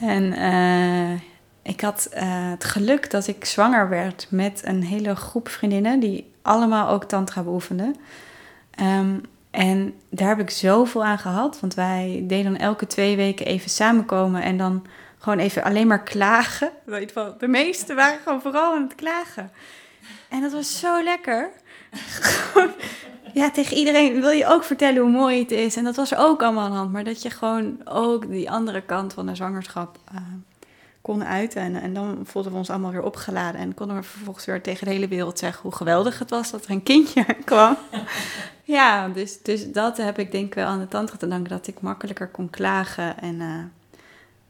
En 0.00 0.22
uh, 0.22 1.20
ik 1.62 1.80
had 1.80 2.08
uh, 2.14 2.20
het 2.50 2.64
geluk 2.64 3.10
dat 3.10 3.26
ik 3.26 3.44
zwanger 3.44 3.88
werd 3.88 4.26
met 4.30 4.60
een 4.64 4.82
hele 4.82 5.16
groep 5.16 5.48
vriendinnen 5.48 6.00
die 6.00 6.32
allemaal 6.42 6.88
ook 6.88 7.04
tantra 7.04 7.42
beoefenden. 7.42 7.96
Um, 8.80 9.20
en 9.50 9.94
daar 10.10 10.28
heb 10.28 10.40
ik 10.40 10.50
zoveel 10.50 11.04
aan 11.04 11.18
gehad, 11.18 11.60
want 11.60 11.74
wij 11.74 12.24
deden 12.26 12.52
dan 12.52 12.60
elke 12.60 12.86
twee 12.86 13.16
weken 13.16 13.46
even 13.46 13.70
samenkomen 13.70 14.42
en 14.42 14.56
dan 14.56 14.86
gewoon 15.18 15.38
even 15.38 15.62
alleen 15.62 15.86
maar 15.86 16.02
klagen. 16.02 16.70
De 17.38 17.48
meesten 17.48 17.96
waren 17.96 18.18
gewoon 18.22 18.42
vooral 18.42 18.74
aan 18.74 18.82
het 18.82 18.94
klagen. 18.94 19.50
En 20.28 20.40
dat 20.40 20.52
was 20.52 20.78
zo 20.78 21.02
lekker. 21.02 21.50
ja, 23.34 23.50
tegen 23.50 23.76
iedereen 23.76 24.20
wil 24.20 24.30
je 24.30 24.46
ook 24.46 24.64
vertellen 24.64 25.02
hoe 25.02 25.10
mooi 25.10 25.38
het 25.38 25.50
is. 25.50 25.76
En 25.76 25.84
dat 25.84 25.96
was 25.96 26.14
ook 26.14 26.42
allemaal 26.42 26.64
aan 26.64 26.70
de 26.70 26.76
hand. 26.76 26.92
Maar 26.92 27.04
dat 27.04 27.22
je 27.22 27.30
gewoon 27.30 27.80
ook 27.84 28.30
die 28.30 28.50
andere 28.50 28.80
kant 28.80 29.12
van 29.12 29.26
de 29.26 29.34
zwangerschap 29.34 29.98
uh, 30.14 30.20
kon 31.02 31.24
uiten. 31.24 31.62
En, 31.62 31.74
en 31.74 31.94
dan 31.94 32.20
voelden 32.24 32.52
we 32.52 32.58
ons 32.58 32.70
allemaal 32.70 32.90
weer 32.90 33.02
opgeladen. 33.02 33.60
En 33.60 33.74
konden 33.74 33.96
we 33.96 34.02
vervolgens 34.02 34.44
weer 34.44 34.62
tegen 34.62 34.86
de 34.86 34.92
hele 34.92 35.08
wereld 35.08 35.38
zeggen 35.38 35.62
hoe 35.62 35.74
geweldig 35.74 36.18
het 36.18 36.30
was 36.30 36.50
dat 36.50 36.64
er 36.64 36.70
een 36.70 36.82
kindje 36.82 37.24
kwam. 37.44 37.76
ja, 38.64 39.08
dus, 39.08 39.42
dus 39.42 39.72
dat 39.72 39.96
heb 39.96 40.18
ik 40.18 40.32
denk 40.32 40.46
ik 40.46 40.54
wel 40.54 40.66
aan 40.66 40.80
de 40.80 40.88
tante 40.88 41.16
te 41.16 41.28
danken. 41.28 41.50
Dat 41.50 41.66
ik 41.66 41.80
makkelijker 41.80 42.28
kon 42.28 42.50
klagen. 42.50 43.20
En 43.20 43.34
uh, 43.34 43.64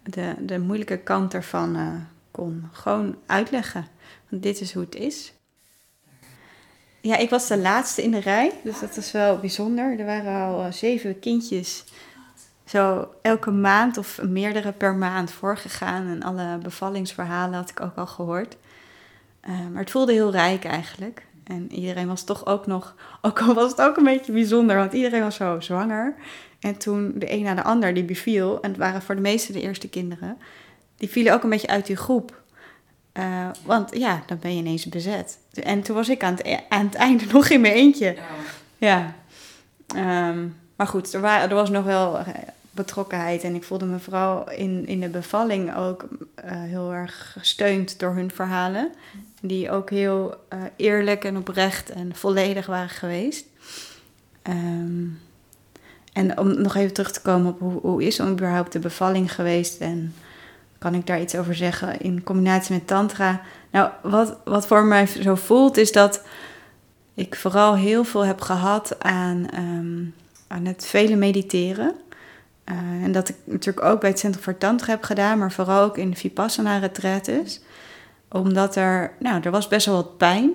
de, 0.03 0.35
de 0.39 0.59
moeilijke 0.59 0.99
kant 0.99 1.35
ervan 1.35 1.77
uh, 1.77 1.93
kon 2.31 2.69
gewoon 2.73 3.17
uitleggen. 3.27 3.87
Want 4.29 4.43
dit 4.43 4.61
is 4.61 4.73
hoe 4.73 4.85
het 4.85 4.95
is. 4.95 5.33
Ja, 7.03 7.17
ik 7.17 7.31
was 7.31 7.47
de 7.47 7.59
laatste 7.59 8.03
in 8.03 8.11
de 8.11 8.19
rij, 8.19 8.53
dus 8.65 8.81
dat 8.81 8.97
is 8.97 9.13
wel 9.13 9.39
bijzonder. 9.39 9.99
Er 9.99 10.07
waren 10.07 10.47
al 10.47 10.67
uh, 10.67 10.73
zeven 10.73 11.19
kindjes 11.19 11.85
zo 12.70 13.09
elke 13.22 13.50
maand 13.50 13.98
of 13.98 14.22
meerdere 14.22 14.72
per 14.72 14.94
maand 14.94 15.30
voorgegaan. 15.30 16.06
En 16.06 16.22
alle 16.22 16.59
bevallingsverhalen 16.62 17.59
had 17.59 17.70
ik 17.70 17.80
ook 17.80 17.96
al 17.96 18.06
gehoord. 18.06 18.56
Uh, 19.48 19.50
maar 19.72 19.80
het 19.80 19.90
voelde 19.90 20.12
heel 20.12 20.30
rijk 20.30 20.64
eigenlijk. 20.64 21.26
En 21.44 21.72
iedereen 21.72 22.06
was 22.06 22.24
toch 22.24 22.46
ook 22.46 22.66
nog, 22.66 22.94
ook 23.20 23.40
al 23.40 23.54
was 23.54 23.70
het 23.70 23.80
ook 23.80 23.96
een 23.96 24.04
beetje 24.04 24.33
bijzonder, 24.33 24.76
want 24.76 24.92
iedereen 24.92 25.22
was 25.22 25.37
zo 25.37 25.61
zwanger. 25.61 26.14
En 26.61 26.76
toen 26.76 27.12
de 27.16 27.33
een 27.33 27.42
na 27.42 27.54
de 27.54 27.62
ander 27.62 27.94
die 27.94 28.04
beviel, 28.04 28.61
en 28.61 28.68
het 28.68 28.78
waren 28.78 29.02
voor 29.02 29.14
de 29.14 29.20
meeste 29.20 29.52
de 29.52 29.61
eerste 29.61 29.88
kinderen, 29.88 30.38
die 30.96 31.09
vielen 31.09 31.33
ook 31.33 31.42
een 31.42 31.50
beetje 31.50 31.68
uit 31.68 31.87
die 31.87 31.96
groep. 31.96 32.42
Uh, 33.14 33.48
want 33.64 33.96
ja, 33.96 34.22
dan 34.26 34.38
ben 34.38 34.52
je 34.52 34.59
ineens 34.59 34.87
bezet. 34.87 35.38
En 35.52 35.83
toen 35.83 35.96
was 35.96 36.09
ik 36.09 36.22
aan 36.22 36.35
het, 36.35 36.46
e-, 36.46 36.64
aan 36.68 36.85
het 36.85 36.94
einde 36.94 37.24
nog 37.33 37.48
in 37.48 37.61
mijn 37.61 37.74
eentje. 37.74 38.16
Ja. 38.78 39.14
Um, 39.96 40.56
maar 40.76 40.87
goed, 40.87 41.12
er, 41.12 41.24
er 41.24 41.54
was 41.54 41.70
nog 41.70 41.85
wel 41.85 42.18
eh, 42.18 42.26
betrokkenheid. 42.81 43.43
En 43.43 43.55
ik 43.55 43.64
voelde 43.64 43.85
me 43.85 43.99
vooral 43.99 44.51
in, 44.51 44.87
in 44.87 45.01
de 45.01 45.09
bevalling 45.09 45.77
ook 45.77 46.03
uh, 46.45 46.51
heel 46.51 46.93
erg 46.93 47.35
gesteund 47.38 47.99
door 47.99 48.14
hun 48.14 48.31
verhalen. 48.31 48.93
Die 49.40 49.71
ook 49.71 49.90
heel 49.90 50.35
uh, 50.53 50.59
eerlijk 50.77 51.25
en 51.25 51.37
oprecht 51.37 51.90
en 51.90 52.14
volledig 52.14 52.66
waren 52.66 52.88
geweest. 52.88 53.47
Um, 54.49 55.19
en 56.12 56.38
om 56.38 56.61
nog 56.61 56.75
even 56.75 56.93
terug 56.93 57.12
te 57.12 57.21
komen 57.21 57.53
op 57.53 57.61
hoe, 57.61 57.81
hoe 57.81 58.05
is 58.05 58.21
überhaupt 58.21 58.73
de 58.73 58.79
bevalling 58.79 59.35
geweest 59.35 59.81
en 59.81 60.14
kan 60.79 60.95
ik 60.95 61.07
daar 61.07 61.21
iets 61.21 61.35
over 61.35 61.55
zeggen 61.55 62.01
in 62.01 62.23
combinatie 62.23 62.75
met 62.75 62.87
tantra. 62.87 63.40
Nou, 63.71 63.90
wat, 64.03 64.37
wat 64.45 64.66
voor 64.66 64.85
mij 64.85 65.07
zo 65.07 65.35
voelt 65.35 65.77
is 65.77 65.93
dat 65.93 66.23
ik 67.14 67.37
vooral 67.37 67.77
heel 67.77 68.05
veel 68.05 68.25
heb 68.25 68.40
gehad 68.40 69.03
aan, 69.03 69.47
um, 69.59 70.14
aan 70.47 70.64
het 70.64 70.87
vele 70.87 71.16
mediteren. 71.16 71.95
Uh, 72.70 73.04
en 73.04 73.12
dat 73.12 73.28
ik 73.28 73.37
natuurlijk 73.44 73.87
ook 73.87 74.00
bij 74.00 74.11
het 74.11 74.18
Centrum 74.18 74.42
voor 74.42 74.59
Tantra 74.59 74.90
heb 74.92 75.02
gedaan, 75.02 75.38
maar 75.38 75.52
vooral 75.52 75.83
ook 75.83 75.98
in 75.98 76.11
de 76.11 76.16
Vipassana 76.16 76.78
retretes. 76.78 77.61
Omdat 78.28 78.76
er, 78.76 79.12
nou, 79.18 79.42
er 79.42 79.50
was 79.50 79.68
best 79.68 79.87
wel 79.87 79.94
wat 79.94 80.16
pijn. 80.16 80.52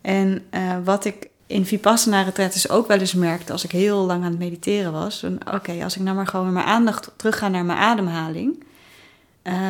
En 0.00 0.42
uh, 0.54 0.76
wat 0.84 1.04
ik 1.04 1.28
in 1.46 1.66
Vipassana 1.66 2.22
retretes 2.22 2.70
ook 2.70 2.88
wel 2.88 2.98
eens 2.98 3.14
merkte 3.14 3.52
als 3.52 3.64
ik 3.64 3.70
heel 3.70 3.98
lang 3.98 4.24
aan 4.24 4.30
het 4.30 4.38
mediteren 4.38 4.92
was. 4.92 5.24
Oké, 5.54 5.82
als 5.82 5.96
ik 5.96 6.02
nou 6.02 6.16
maar 6.16 6.26
gewoon 6.26 6.52
mijn 6.52 6.66
aandacht 6.66 7.10
terug 7.16 7.38
ga 7.38 7.48
naar 7.48 7.64
mijn 7.64 7.78
ademhaling 7.78 8.66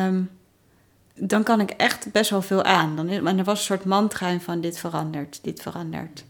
Um, 0.07 0.29
dan 1.15 1.43
kan 1.43 1.59
ik 1.59 1.69
echt 1.69 2.11
best 2.11 2.29
wel 2.29 2.41
veel 2.41 2.63
aan. 2.63 2.95
Dan, 2.95 3.09
en 3.09 3.37
er 3.37 3.43
was 3.43 3.59
een 3.59 3.65
soort 3.65 3.85
mantra 3.85 4.39
van 4.39 4.61
dit 4.61 4.79
verandert, 4.79 5.39
dit 5.41 5.61
verandert. 5.61 6.25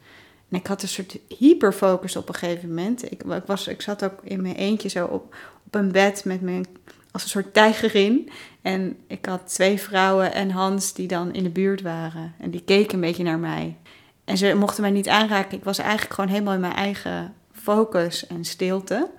En 0.49 0.57
ik 0.57 0.67
had 0.67 0.81
een 0.81 0.87
soort 0.87 1.17
hyperfocus 1.37 2.15
op 2.15 2.29
een 2.29 2.35
gegeven 2.35 2.67
moment. 2.67 3.11
Ik, 3.11 3.23
ik, 3.23 3.43
was, 3.45 3.67
ik 3.67 3.81
zat 3.81 4.03
ook 4.03 4.19
in 4.23 4.41
mijn 4.41 4.55
eentje 4.55 4.89
zo 4.89 5.05
op, 5.05 5.35
op 5.69 5.75
een 5.75 5.91
bed 5.91 6.25
met 6.25 6.41
mijn, 6.41 6.65
als 7.11 7.23
een 7.23 7.29
soort 7.29 7.53
tijgerin. 7.53 8.29
En 8.61 8.97
ik 9.07 9.25
had 9.25 9.53
twee 9.53 9.79
vrouwen 9.79 10.33
en 10.33 10.51
Hans 10.51 10.93
die 10.93 11.07
dan 11.07 11.33
in 11.33 11.43
de 11.43 11.49
buurt 11.49 11.81
waren. 11.81 12.33
En 12.39 12.49
die 12.51 12.63
keken 12.63 12.93
een 12.93 13.01
beetje 13.01 13.23
naar 13.23 13.39
mij. 13.39 13.77
En 14.25 14.37
ze 14.37 14.53
mochten 14.53 14.81
mij 14.81 14.91
niet 14.91 15.07
aanraken. 15.07 15.57
Ik 15.57 15.63
was 15.63 15.77
eigenlijk 15.77 16.13
gewoon 16.13 16.29
helemaal 16.29 16.53
in 16.53 16.59
mijn 16.59 16.73
eigen 16.73 17.33
focus 17.51 18.27
en 18.27 18.45
stilte. 18.45 19.09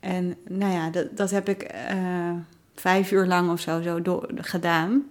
En 0.00 0.36
nou 0.48 0.72
ja, 0.72 0.90
dat, 0.90 1.16
dat 1.16 1.30
heb 1.30 1.48
ik... 1.48 1.74
Uh, 1.94 2.30
vijf 2.74 3.10
uur 3.10 3.26
lang 3.26 3.50
of 3.50 3.60
zo, 3.60 3.82
zo 3.82 4.22
gedaan. 4.34 5.02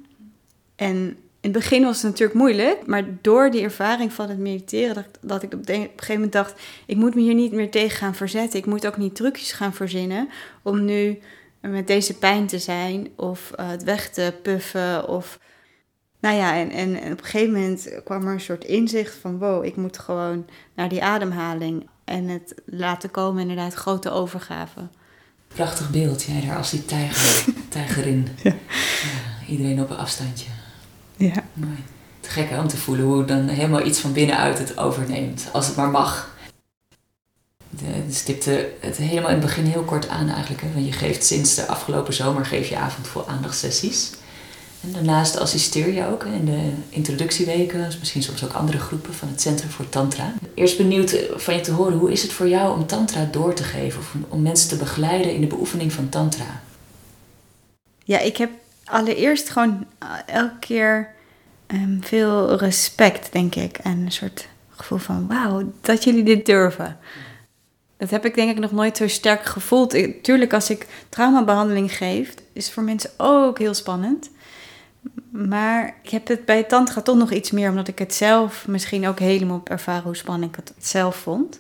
En 0.76 1.18
in 1.42 1.50
het 1.50 1.60
begin 1.60 1.84
was 1.84 1.96
het 1.96 2.12
natuurlijk 2.12 2.40
moeilijk, 2.40 2.86
maar 2.86 3.04
door 3.22 3.52
die 3.52 3.62
ervaring 3.62 4.14
van 4.14 4.30
het 4.30 4.38
mediteren, 4.38 4.96
dat, 4.96 5.18
dat 5.22 5.44
ik 5.44 5.54
op, 5.54 5.60
een 5.60 5.76
gegeven 5.76 6.14
moment 6.14 6.32
dacht: 6.32 6.62
ik 6.86 6.96
moet 6.96 7.16
me 7.16 7.22
hier 7.22 7.34
niet 7.34 7.52
meer 7.52 7.72
tegen 7.72 7.98
gaan 7.98 8.16
verzetten. 8.16 8.60
Ik 8.60 8.66
moet 8.66 8.88
ook 8.88 8.98
niet 8.98 9.16
trucjes 9.16 9.52
gaan 9.52 9.74
verzinnen 9.74 10.30
om 10.62 10.86
nu 10.86 11.20
met 11.62 11.88
deze 11.88 12.18
pijn 12.18 12.48
te 12.48 12.60
zijn 12.60 13.08
of 13.16 13.52
uh, 13.60 13.70
het 13.70 13.84
weg 13.84 14.10
te 14.10 14.34
puffen. 14.44 15.08
Of... 15.08 15.40
nou 16.20 16.36
ja, 16.36 16.56
en, 16.56 16.72
en, 16.72 16.96
op 16.96 17.20
een 17.20 17.24
gegeven 17.24 17.54
moment 17.54 18.02
kwam 18.04 18.28
er 18.28 18.34
een 18.34 18.42
soort 18.42 18.64
inzicht 18.64 19.16
van... 19.16 19.38
wow, 19.38 19.66
ik 19.66 19.76
moet 19.76 19.98
gewoon 19.98 20.46
naar 20.76 20.90
die 20.90 21.04
ademhaling 21.04 21.90
en 22.06 22.28
het 22.28 22.56
laten 22.66 23.12
komen, 23.12 23.42
inderdaad, 23.42 23.74
grote 23.74 24.10
overgave. 24.10 24.80
Prachtig 25.48 25.92
beeld, 25.92 26.24
jij 26.24 26.42
daar 26.48 26.58
als 26.58 26.72
die 26.72 26.86
tijger, 26.86 27.54
tijgerin. 27.70 28.28
Ja. 28.44 28.54
iedereen 29.48 29.82
op 29.82 29.90
een 29.90 29.98
afstandje. 29.98 30.61
Ja. 31.22 31.44
Mooi. 31.54 31.84
Te 32.20 32.30
gek 32.30 32.50
hè, 32.50 32.60
om 32.60 32.68
te 32.68 32.78
voelen 32.78 33.06
hoe 33.06 33.26
dan 33.26 33.48
helemaal 33.48 33.86
iets 33.86 34.00
van 34.00 34.14
binnenuit 34.14 34.58
het 34.58 34.78
overneemt, 34.78 35.50
als 35.52 35.68
het 35.68 35.76
maar 35.76 35.90
mag. 35.90 36.36
De, 37.70 38.06
de 38.08 38.14
stipte 38.14 38.70
het 38.80 38.98
helemaal 38.98 39.30
in 39.30 39.36
het 39.36 39.46
begin 39.46 39.66
heel 39.66 39.84
kort 39.84 40.08
aan 40.08 40.30
eigenlijk. 40.30 40.62
Hè? 40.62 40.74
Want 40.74 40.86
je 40.86 40.92
geeft 40.92 41.26
sinds 41.26 41.56
de 41.56 41.68
afgelopen 41.68 42.14
zomer 42.14 42.46
geef 42.46 42.70
je 42.70 42.78
avondvol 42.78 43.28
aandachtsessies. 43.28 44.12
En 44.84 44.92
daarnaast 44.92 45.38
assisteer 45.38 45.94
je 45.94 46.08
ook 46.08 46.24
in 46.24 46.46
de 46.46 46.70
introductieweken, 46.90 47.86
dus 47.86 48.00
misschien 48.00 48.24
soms 48.24 48.44
ook 48.44 48.54
andere 48.54 48.80
groepen 48.80 49.14
van 49.14 49.28
het 49.28 49.42
Centrum 49.42 49.70
voor 49.70 49.90
Tantra. 49.90 50.34
Eerst 50.56 50.78
benieuwd 50.78 51.18
van 51.36 51.54
je 51.54 51.62
te 51.62 51.72
horen, 51.72 51.98
hoe 51.98 52.12
is 52.12 52.22
het 52.22 52.32
voor 52.32 52.48
jou 52.48 52.78
om 52.78 52.86
Tantra 52.86 53.28
door 53.32 53.54
te 53.54 53.64
geven 53.64 54.00
of 54.00 54.14
om 54.30 54.42
mensen 54.42 54.70
te 54.70 54.76
begeleiden 54.76 55.34
in 55.34 55.42
de 55.42 55.48
beoefening 55.48 55.94
van 55.94 56.10
Tantra? 56.10 56.62
Ja, 58.04 58.20
ik 58.20 58.38
heb 58.38 58.50
allereerst 58.84 59.50
gewoon 59.50 59.86
eh, 60.00 60.10
elke 60.26 60.60
keer 60.60 61.14
um, 61.68 62.00
veel 62.04 62.56
respect, 62.58 63.32
denk 63.32 63.56
ik. 63.56 63.78
En 63.78 63.98
een 63.98 64.12
soort 64.12 64.48
gevoel 64.70 64.98
van, 64.98 65.28
wauw, 65.28 65.72
dat 65.82 66.04
jullie 66.04 66.24
dit 66.24 66.46
durven. 66.46 66.98
Dat 67.98 68.10
heb 68.10 68.26
ik 68.26 68.36
denk 68.36 68.50
ik 68.50 68.60
nog 68.60 68.72
nooit 68.72 68.98
zo 68.98 69.08
sterk 69.08 69.46
gevoeld. 69.46 70.24
tuurlijk, 70.24 70.54
als 70.54 70.70
ik 70.70 70.88
traumabehandeling 71.10 71.98
geef, 71.98 72.34
is 72.54 72.66
het 72.66 72.74
voor 72.74 72.84
mensen 72.84 73.10
ook 73.18 73.60
heel 73.60 73.74
spannend. 73.74 74.30
Maar 75.30 75.96
ik 76.04 76.10
heb 76.10 76.28
het 76.28 76.46
bij 76.46 76.64
tantra 76.64 77.02
toch 77.02 77.18
nog 77.18 77.32
iets 77.32 77.52
meer, 77.52 77.70
omdat 77.70 77.88
ik 77.88 78.00
het 78.00 78.14
zelf 78.14 78.68
misschien 78.68 79.08
ook 79.08 79.20
helemaal 79.20 79.58
op 79.58 79.70
ervaren 79.70 80.04
hoe 80.04 80.16
spannend 80.16 80.58
ik 80.58 80.64
het 80.66 80.86
zelf 80.86 81.16
vond. 81.16 81.60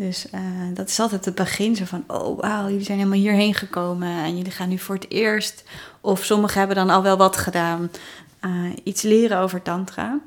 Dus 0.00 0.26
uh, 0.34 0.40
dat 0.74 0.88
is 0.88 1.00
altijd 1.00 1.24
het 1.24 1.34
begin, 1.34 1.76
zo 1.76 1.84
van, 1.84 2.04
oh 2.06 2.40
wauw, 2.40 2.68
jullie 2.68 2.84
zijn 2.84 2.98
helemaal 2.98 3.18
hierheen 3.18 3.54
gekomen 3.54 4.08
en 4.08 4.36
jullie 4.36 4.52
gaan 4.52 4.68
nu 4.68 4.78
voor 4.78 4.94
het 4.94 5.10
eerst, 5.10 5.64
of 6.00 6.24
sommigen 6.24 6.58
hebben 6.58 6.76
dan 6.76 6.90
al 6.90 7.02
wel 7.02 7.16
wat 7.16 7.36
gedaan, 7.36 7.90
uh, 8.44 8.72
iets 8.82 9.02
leren 9.02 9.38
over 9.38 9.62
tantra. 9.62 10.20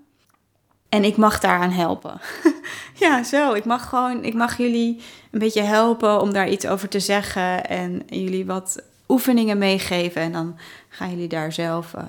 En 0.89 1.03
ik 1.03 1.17
mag 1.17 1.39
daaraan 1.39 1.71
helpen. 1.71 2.19
ja, 3.03 3.23
zo. 3.23 3.53
Ik 3.53 3.65
mag 3.65 3.89
gewoon, 3.89 4.23
ik 4.23 4.33
mag 4.33 4.57
jullie 4.57 5.01
een 5.31 5.39
beetje 5.39 5.61
helpen 5.61 6.21
om 6.21 6.33
daar 6.33 6.49
iets 6.49 6.67
over 6.67 6.89
te 6.89 6.99
zeggen 6.99 7.65
en 7.65 8.01
jullie 8.07 8.45
wat 8.45 8.83
oefeningen 9.07 9.57
meegeven. 9.57 10.21
En 10.21 10.31
dan 10.31 10.57
gaan 10.89 11.09
jullie 11.09 11.27
daar 11.27 11.51
zelf 11.51 11.93
uh, 11.93 12.03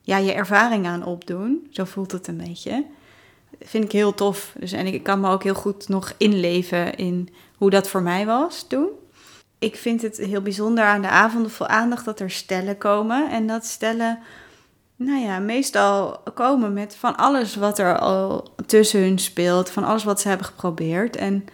ja, 0.00 0.16
je 0.16 0.32
ervaring 0.32 0.86
aan 0.86 1.04
opdoen. 1.04 1.66
Zo 1.70 1.84
voelt 1.84 2.12
het 2.12 2.26
een 2.26 2.36
beetje. 2.36 2.84
Vind 3.60 3.84
ik 3.84 3.92
heel 3.92 4.14
tof. 4.14 4.54
Dus, 4.58 4.72
en 4.72 4.86
ik 4.86 5.02
kan 5.02 5.20
me 5.20 5.30
ook 5.30 5.42
heel 5.42 5.54
goed 5.54 5.88
nog 5.88 6.12
inleven 6.16 6.94
in 6.94 7.28
hoe 7.56 7.70
dat 7.70 7.88
voor 7.88 8.02
mij 8.02 8.26
was 8.26 8.66
toen. 8.68 8.88
Ik 9.58 9.76
vind 9.76 10.02
het 10.02 10.16
heel 10.16 10.42
bijzonder 10.42 10.84
aan 10.84 11.02
de 11.02 11.08
avonden 11.08 11.50
vol 11.50 11.66
aandacht 11.66 12.04
dat 12.04 12.20
er 12.20 12.30
stellen 12.30 12.78
komen. 12.78 13.30
En 13.30 13.46
dat 13.46 13.64
stellen, 13.64 14.18
nou 14.96 15.20
ja, 15.20 15.38
meestal 15.38 16.22
komen 16.34 16.72
met 16.72 16.96
van 16.96 17.16
alles 17.16 17.56
wat 17.56 17.78
er 17.78 17.98
al 17.98 18.54
tussen 18.66 19.00
hun 19.00 19.18
speelt. 19.18 19.70
Van 19.70 19.84
alles 19.84 20.04
wat 20.04 20.20
ze 20.20 20.28
hebben 20.28 20.46
geprobeerd. 20.46 21.16
En 21.16 21.44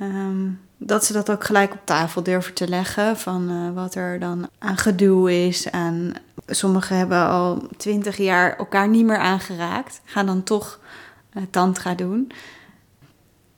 um, 0.00 0.60
dat 0.76 1.04
ze 1.04 1.12
dat 1.12 1.30
ook 1.30 1.44
gelijk 1.44 1.72
op 1.72 1.80
tafel 1.84 2.22
durven 2.22 2.54
te 2.54 2.68
leggen. 2.68 3.16
Van 3.16 3.50
uh, 3.50 3.74
wat 3.74 3.94
er 3.94 4.20
dan 4.20 4.48
aan 4.58 4.76
gedoe 4.76 5.46
is. 5.46 5.70
En 5.70 6.14
sommigen 6.46 6.96
hebben 6.96 7.26
al 7.26 7.62
twintig 7.76 8.16
jaar 8.16 8.56
elkaar 8.56 8.88
niet 8.88 9.04
meer 9.04 9.18
aangeraakt. 9.18 10.00
Gaan 10.04 10.26
dan 10.26 10.42
toch 10.42 10.78
tantra 11.50 11.94
doen. 11.94 12.32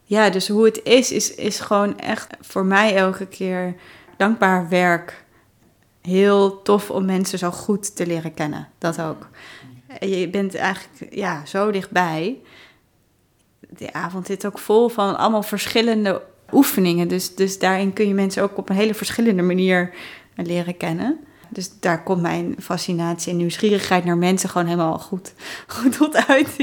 Ja, 0.04 0.30
dus 0.30 0.48
hoe 0.48 0.64
het 0.64 0.80
is, 0.82 1.12
is, 1.12 1.34
is 1.34 1.60
gewoon 1.60 1.98
echt 1.98 2.26
voor 2.40 2.64
mij 2.64 2.96
elke 2.96 3.26
keer 3.26 3.74
dankbaar 4.16 4.68
werk. 4.68 5.24
Heel 6.00 6.62
tof 6.62 6.90
om 6.90 7.04
mensen 7.04 7.38
zo 7.38 7.50
goed 7.50 7.96
te 7.96 8.06
leren 8.06 8.34
kennen. 8.34 8.68
Dat 8.78 9.00
ook. 9.00 9.28
Je 10.00 10.28
bent 10.28 10.54
eigenlijk 10.54 11.14
ja, 11.14 11.46
zo 11.46 11.70
dichtbij. 11.70 12.38
Die 13.68 13.92
avond 13.92 14.26
zit 14.26 14.46
ook 14.46 14.58
vol 14.58 14.88
van 14.88 15.18
allemaal 15.18 15.42
verschillende 15.42 16.22
oefeningen. 16.52 17.08
Dus, 17.08 17.34
dus 17.34 17.58
daarin 17.58 17.92
kun 17.92 18.08
je 18.08 18.14
mensen 18.14 18.42
ook 18.42 18.58
op 18.58 18.68
een 18.68 18.76
hele 18.76 18.94
verschillende 18.94 19.42
manier 19.42 19.94
leren 20.34 20.76
kennen. 20.76 21.18
Dus 21.48 21.70
daar 21.80 22.02
komt 22.02 22.20
mijn 22.20 22.56
fascinatie 22.60 23.32
en 23.32 23.38
nieuwsgierigheid 23.38 24.04
naar 24.04 24.18
mensen 24.18 24.48
gewoon 24.48 24.66
helemaal 24.66 24.98
goed, 24.98 25.32
goed 25.76 25.96
tot 25.96 26.26
uit. 26.26 26.56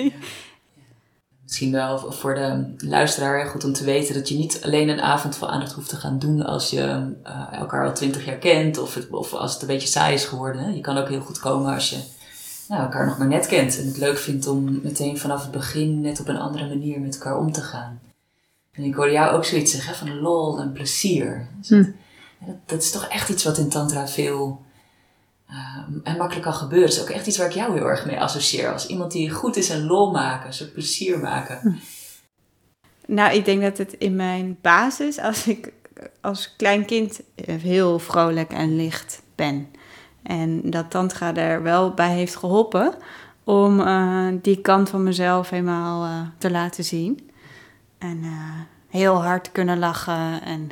Misschien 1.48 1.72
wel 1.72 2.12
voor 2.12 2.36
de 2.36 2.74
luisteraar 2.78 3.46
goed 3.46 3.64
om 3.64 3.74
te 3.74 3.84
weten 3.84 4.14
dat 4.14 4.30
je 4.30 4.38
niet 4.38 4.62
alleen 4.64 4.90
een 4.90 5.02
avond 5.02 5.36
van 5.36 5.48
aandacht 5.48 5.72
hoeft 5.72 5.90
te 5.90 5.96
gaan 5.96 6.20
doen 6.20 6.46
als 6.46 6.70
je 6.70 7.14
uh, 7.26 7.48
elkaar 7.52 7.86
al 7.86 7.94
twintig 7.94 8.26
jaar 8.26 8.38
kent 8.38 8.78
of, 8.78 8.94
het, 8.94 9.10
of 9.10 9.34
als 9.34 9.54
het 9.54 9.62
een 9.62 9.68
beetje 9.68 9.88
saai 9.88 10.14
is 10.14 10.26
geworden. 10.26 10.62
Hè. 10.62 10.70
Je 10.70 10.82
kan 10.82 10.98
ook 10.98 11.10
heel 11.10 11.20
goed 11.20 11.40
komen 11.40 11.74
als 11.74 11.90
je 11.90 11.98
nou, 12.68 12.82
elkaar 12.82 13.06
nog 13.06 13.18
maar 13.18 13.28
net 13.28 13.48
kent 13.48 13.80
en 13.80 13.86
het 13.86 13.98
leuk 13.98 14.18
vindt 14.18 14.48
om 14.48 14.80
meteen 14.84 15.18
vanaf 15.18 15.42
het 15.42 15.52
begin 15.52 16.02
net 16.02 16.20
op 16.20 16.28
een 16.28 16.40
andere 16.40 16.68
manier 16.68 17.00
met 17.00 17.14
elkaar 17.14 17.38
om 17.38 17.52
te 17.52 17.62
gaan. 17.62 18.00
En 18.72 18.84
ik 18.84 18.96
hoorde 18.96 19.12
jou 19.12 19.36
ook 19.36 19.46
zoiets 19.46 19.72
zeggen 19.72 19.96
van 19.96 20.20
lol 20.20 20.60
en 20.60 20.72
plezier. 20.72 21.48
Dus 21.60 21.70
hm. 21.70 21.92
dat, 22.46 22.56
dat, 22.66 22.82
is 22.82 22.92
toch 22.92 23.08
echt 23.08 23.30
iets 23.30 23.44
wat 23.44 23.58
in 23.58 23.70
Tantra 23.70 24.08
veel 24.08 24.66
uh, 25.58 25.98
en 26.04 26.18
makkelijk 26.18 26.46
kan 26.46 26.54
gebeuren. 26.54 26.88
Het 26.88 26.98
is 26.98 27.02
ook 27.02 27.10
echt 27.10 27.28
iets 27.28 27.38
waar 27.38 27.48
ik 27.48 27.54
jou 27.54 27.74
heel 27.74 27.90
erg 27.90 28.06
mee 28.06 28.20
associeer. 28.20 28.74
Als 28.74 28.88
iemand 28.88 29.12
die 29.12 29.32
goed 29.32 29.56
is 29.56 29.70
en 29.70 29.86
lol 29.86 30.12
maken, 30.12 30.54
zo 30.54 30.66
plezier 30.74 31.20
maken. 31.20 31.60
Hm. 31.62 31.72
Nou, 33.14 33.36
ik 33.36 33.46
denk 33.46 33.62
dat 33.62 33.78
het 33.78 33.94
in 33.94 34.16
mijn 34.16 34.58
basis, 34.62 35.20
als 35.20 35.48
ik 35.48 35.72
als 36.22 36.56
klein 36.56 36.86
kind 36.86 37.22
heel 37.62 38.00
vrolijk 38.00 38.52
en 38.52 38.76
licht 38.76 39.22
ben. 39.36 39.68
En 40.24 40.70
dat 40.70 40.92
Tantra 40.92 41.36
er 41.36 41.64
wel 41.64 41.94
bij 41.94 42.14
heeft 42.14 42.36
geholpen 42.36 42.94
om 43.44 43.80
uh, 43.80 44.28
die 44.42 44.62
kant 44.62 44.90
van 44.90 45.04
mezelf 45.04 45.50
helemaal 45.50 46.06
uh, 46.06 46.22
te 46.38 46.52
laten 46.52 46.84
zien. 46.84 47.30
En 47.98 48.18
uh, 48.18 48.60
heel 48.88 49.24
hard 49.24 49.52
kunnen 49.52 49.80
lachen. 49.80 50.42
En 50.42 50.70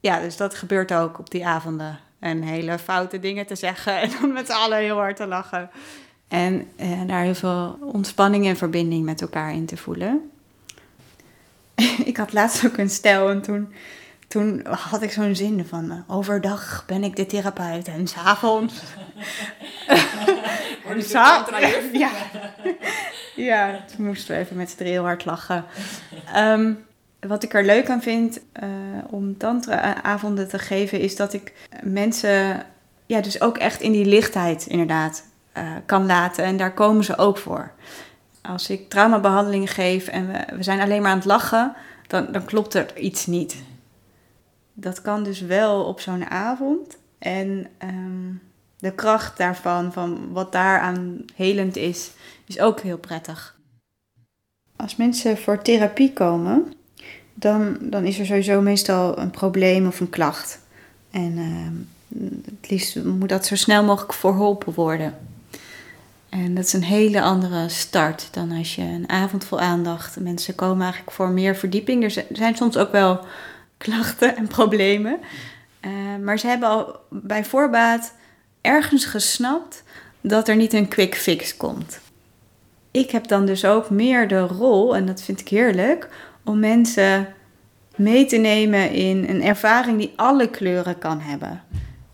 ja, 0.00 0.20
dus 0.20 0.36
dat 0.36 0.54
gebeurt 0.54 0.92
ook 0.92 1.18
op 1.18 1.30
die 1.30 1.46
avonden. 1.46 1.98
En 2.26 2.42
hele 2.42 2.78
foute 2.78 3.18
dingen 3.18 3.46
te 3.46 3.54
zeggen 3.54 3.98
en 4.00 4.10
dan 4.20 4.32
met 4.32 4.46
z'n 4.46 4.52
allen 4.52 4.78
heel 4.78 4.96
hard 4.96 5.16
te 5.16 5.26
lachen. 5.26 5.70
En 6.28 6.68
uh, 6.80 7.00
daar 7.06 7.22
heel 7.22 7.34
veel 7.34 7.78
ontspanning 7.80 8.46
en 8.46 8.56
verbinding 8.56 9.04
met 9.04 9.20
elkaar 9.20 9.52
in 9.52 9.66
te 9.66 9.76
voelen. 9.76 10.30
ik 12.10 12.16
had 12.16 12.32
laatst 12.32 12.66
ook 12.66 12.76
een 12.76 12.90
stel 12.90 13.30
en 13.30 13.42
toen, 13.42 13.72
toen 14.28 14.66
had 14.66 15.02
ik 15.02 15.10
zo'n 15.10 15.34
zin 15.34 15.64
van... 15.64 15.84
Uh, 15.92 15.98
overdag 16.06 16.84
ben 16.86 17.04
ik 17.04 17.16
de 17.16 17.26
therapeut 17.26 17.88
en 17.88 18.06
s'avonds... 18.06 18.74
en 20.88 21.02
ja. 21.92 22.10
ja, 23.36 23.84
toen 23.96 24.06
moesten 24.06 24.34
we 24.34 24.40
even 24.40 24.56
met 24.56 24.70
z'n 24.70 24.84
heel 24.84 25.02
hard 25.02 25.24
lachen. 25.24 25.64
Um, 26.36 26.84
wat 27.26 27.42
ik 27.42 27.54
er 27.54 27.64
leuk 27.64 27.90
aan 27.90 28.02
vind 28.02 28.40
uh, 28.62 28.68
om 29.10 29.36
tantra-avonden 29.36 30.48
te 30.48 30.58
geven, 30.58 31.00
is 31.00 31.16
dat 31.16 31.32
ik 31.32 31.52
mensen 31.82 32.66
ja, 33.06 33.20
dus 33.20 33.40
ook 33.40 33.58
echt 33.58 33.80
in 33.80 33.92
die 33.92 34.04
lichtheid 34.04 34.66
inderdaad 34.66 35.24
uh, 35.56 35.72
kan 35.86 36.06
laten. 36.06 36.44
En 36.44 36.56
daar 36.56 36.74
komen 36.74 37.04
ze 37.04 37.18
ook 37.18 37.38
voor. 37.38 37.72
Als 38.42 38.70
ik 38.70 38.88
traumabehandeling 38.88 39.72
geef 39.72 40.08
en 40.08 40.26
we, 40.26 40.62
zijn 40.62 40.80
alleen 40.80 41.02
maar 41.02 41.10
aan 41.10 41.16
het 41.16 41.26
lachen, 41.26 41.74
dan, 42.06 42.32
dan 42.32 42.44
klopt 42.44 42.74
er 42.74 42.98
iets 42.98 43.26
niet. 43.26 43.56
Dat 44.72 45.02
kan 45.02 45.22
dus 45.22 45.40
wel 45.40 45.84
op 45.84 46.00
zo'n 46.00 46.24
avond. 46.24 46.98
En 47.18 47.66
um, 47.82 48.42
de 48.78 48.92
kracht 48.92 49.38
daarvan, 49.38 49.92
van 49.92 50.32
wat 50.32 50.52
daaraan 50.52 51.24
helend 51.34 51.76
is, 51.76 52.10
is 52.46 52.60
ook 52.60 52.80
heel 52.80 52.98
prettig. 52.98 53.58
Als 54.76 54.96
mensen 54.96 55.38
voor 55.38 55.62
therapie 55.62 56.12
komen, 56.12 56.72
dan, 57.38 57.76
dan 57.80 58.04
is 58.04 58.18
er 58.18 58.26
sowieso 58.26 58.60
meestal 58.60 59.18
een 59.18 59.30
probleem 59.30 59.86
of 59.86 60.00
een 60.00 60.10
klacht. 60.10 60.58
En 61.10 61.38
uh, 61.38 62.24
het 62.44 62.70
liefst 62.70 63.04
moet 63.04 63.28
dat 63.28 63.46
zo 63.46 63.56
snel 63.56 63.84
mogelijk 63.84 64.12
verholpen 64.12 64.74
worden. 64.74 65.18
En 66.28 66.54
dat 66.54 66.64
is 66.64 66.72
een 66.72 66.84
hele 66.84 67.22
andere 67.22 67.68
start 67.68 68.28
dan 68.30 68.52
als 68.52 68.74
je 68.74 68.82
een 68.82 69.08
avond 69.08 69.44
vol 69.44 69.60
aandacht. 69.60 70.20
Mensen 70.20 70.54
komen 70.54 70.82
eigenlijk 70.82 71.12
voor 71.12 71.28
meer 71.28 71.56
verdieping. 71.56 72.04
Er 72.04 72.24
zijn 72.32 72.56
soms 72.56 72.76
ook 72.76 72.92
wel 72.92 73.20
klachten 73.76 74.36
en 74.36 74.46
problemen. 74.46 75.18
Uh, 75.80 75.92
maar 76.24 76.38
ze 76.38 76.46
hebben 76.46 76.68
al 76.68 77.00
bij 77.10 77.44
voorbaat 77.44 78.12
ergens 78.60 79.04
gesnapt 79.04 79.82
dat 80.20 80.48
er 80.48 80.56
niet 80.56 80.72
een 80.72 80.88
quick 80.88 81.14
fix 81.14 81.56
komt. 81.56 82.00
Ik 82.90 83.10
heb 83.10 83.28
dan 83.28 83.46
dus 83.46 83.64
ook 83.64 83.90
meer 83.90 84.28
de 84.28 84.40
rol, 84.40 84.96
en 84.96 85.06
dat 85.06 85.22
vind 85.22 85.40
ik 85.40 85.48
heerlijk, 85.48 86.08
om 86.46 86.58
mensen 86.58 87.28
mee 87.96 88.26
te 88.26 88.36
nemen 88.36 88.90
in 88.90 89.24
een 89.28 89.42
ervaring 89.42 89.98
die 89.98 90.12
alle 90.16 90.50
kleuren 90.50 90.98
kan 90.98 91.20
hebben. 91.20 91.62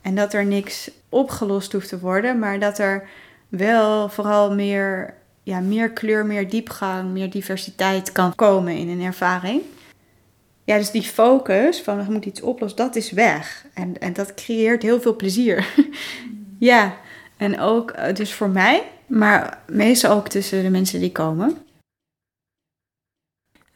En 0.00 0.14
dat 0.14 0.32
er 0.32 0.44
niks 0.44 0.90
opgelost 1.08 1.72
hoeft 1.72 1.88
te 1.88 1.98
worden, 1.98 2.38
maar 2.38 2.58
dat 2.58 2.78
er 2.78 3.08
wel 3.48 4.08
vooral 4.08 4.54
meer, 4.54 5.14
ja, 5.42 5.60
meer 5.60 5.90
kleur, 5.90 6.26
meer 6.26 6.48
diepgang, 6.48 7.10
meer 7.10 7.30
diversiteit 7.30 8.12
kan 8.12 8.34
komen 8.34 8.76
in 8.76 8.88
een 8.88 9.02
ervaring. 9.02 9.62
Ja, 10.64 10.76
dus 10.76 10.90
die 10.90 11.02
focus 11.02 11.80
van 11.80 12.04
we 12.06 12.12
moeten 12.12 12.30
iets 12.30 12.42
oplossen, 12.42 12.78
dat 12.78 12.96
is 12.96 13.10
weg. 13.10 13.66
En, 13.74 13.98
en 14.00 14.12
dat 14.12 14.34
creëert 14.34 14.82
heel 14.82 15.00
veel 15.00 15.16
plezier. 15.16 15.74
ja, 16.58 16.94
en 17.36 17.60
ook 17.60 17.90
eh, 17.90 18.14
dus 18.14 18.32
voor 18.32 18.48
mij, 18.48 18.82
maar 19.06 19.58
meestal 19.66 20.16
ook 20.16 20.28
tussen 20.28 20.62
de 20.62 20.70
mensen 20.70 21.00
die 21.00 21.12
komen. 21.12 21.56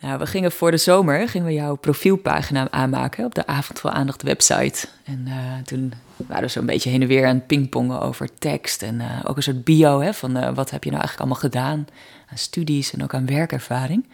Nou, 0.07 0.19
we 0.19 0.27
gingen 0.27 0.53
voor 0.53 0.71
de 0.71 0.77
zomer 0.77 1.29
gingen 1.29 1.47
we 1.47 1.53
jouw 1.53 1.75
profielpagina 1.75 2.71
aanmaken 2.71 3.25
op 3.25 3.35
de 3.35 3.47
Avond 3.47 3.81
voor 3.81 3.91
Aandacht 3.91 4.23
website. 4.23 4.89
En 5.05 5.25
uh, 5.29 5.35
toen 5.65 5.93
waren 6.17 6.43
we 6.43 6.49
zo'n 6.49 6.67
beetje 6.67 6.91
heen 6.91 7.03
en 7.03 7.09
weer 7.09 7.27
aan 7.27 7.35
het 7.35 7.47
pingpongen 7.47 8.01
over 8.01 8.29
tekst. 8.39 8.83
En 8.83 8.95
uh, 8.95 9.21
ook 9.25 9.37
een 9.37 9.43
soort 9.43 9.65
bio 9.65 10.01
hè, 10.01 10.15
van 10.15 10.37
uh, 10.37 10.55
wat 10.55 10.71
heb 10.71 10.85
je 10.85 10.91
nou 10.91 11.03
eigenlijk 11.03 11.19
allemaal 11.19 11.51
gedaan 11.51 11.87
aan 12.31 12.39
studies 12.39 12.93
en 12.93 13.03
ook 13.03 13.15
aan 13.15 13.27
werkervaring. 13.27 14.07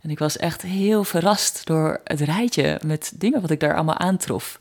En 0.00 0.10
ik 0.10 0.18
was 0.18 0.36
echt 0.36 0.62
heel 0.62 1.04
verrast 1.04 1.66
door 1.66 2.00
het 2.04 2.20
rijtje 2.20 2.80
met 2.84 3.12
dingen 3.14 3.40
wat 3.40 3.50
ik 3.50 3.60
daar 3.60 3.74
allemaal 3.74 3.98
aantrof. 3.98 4.58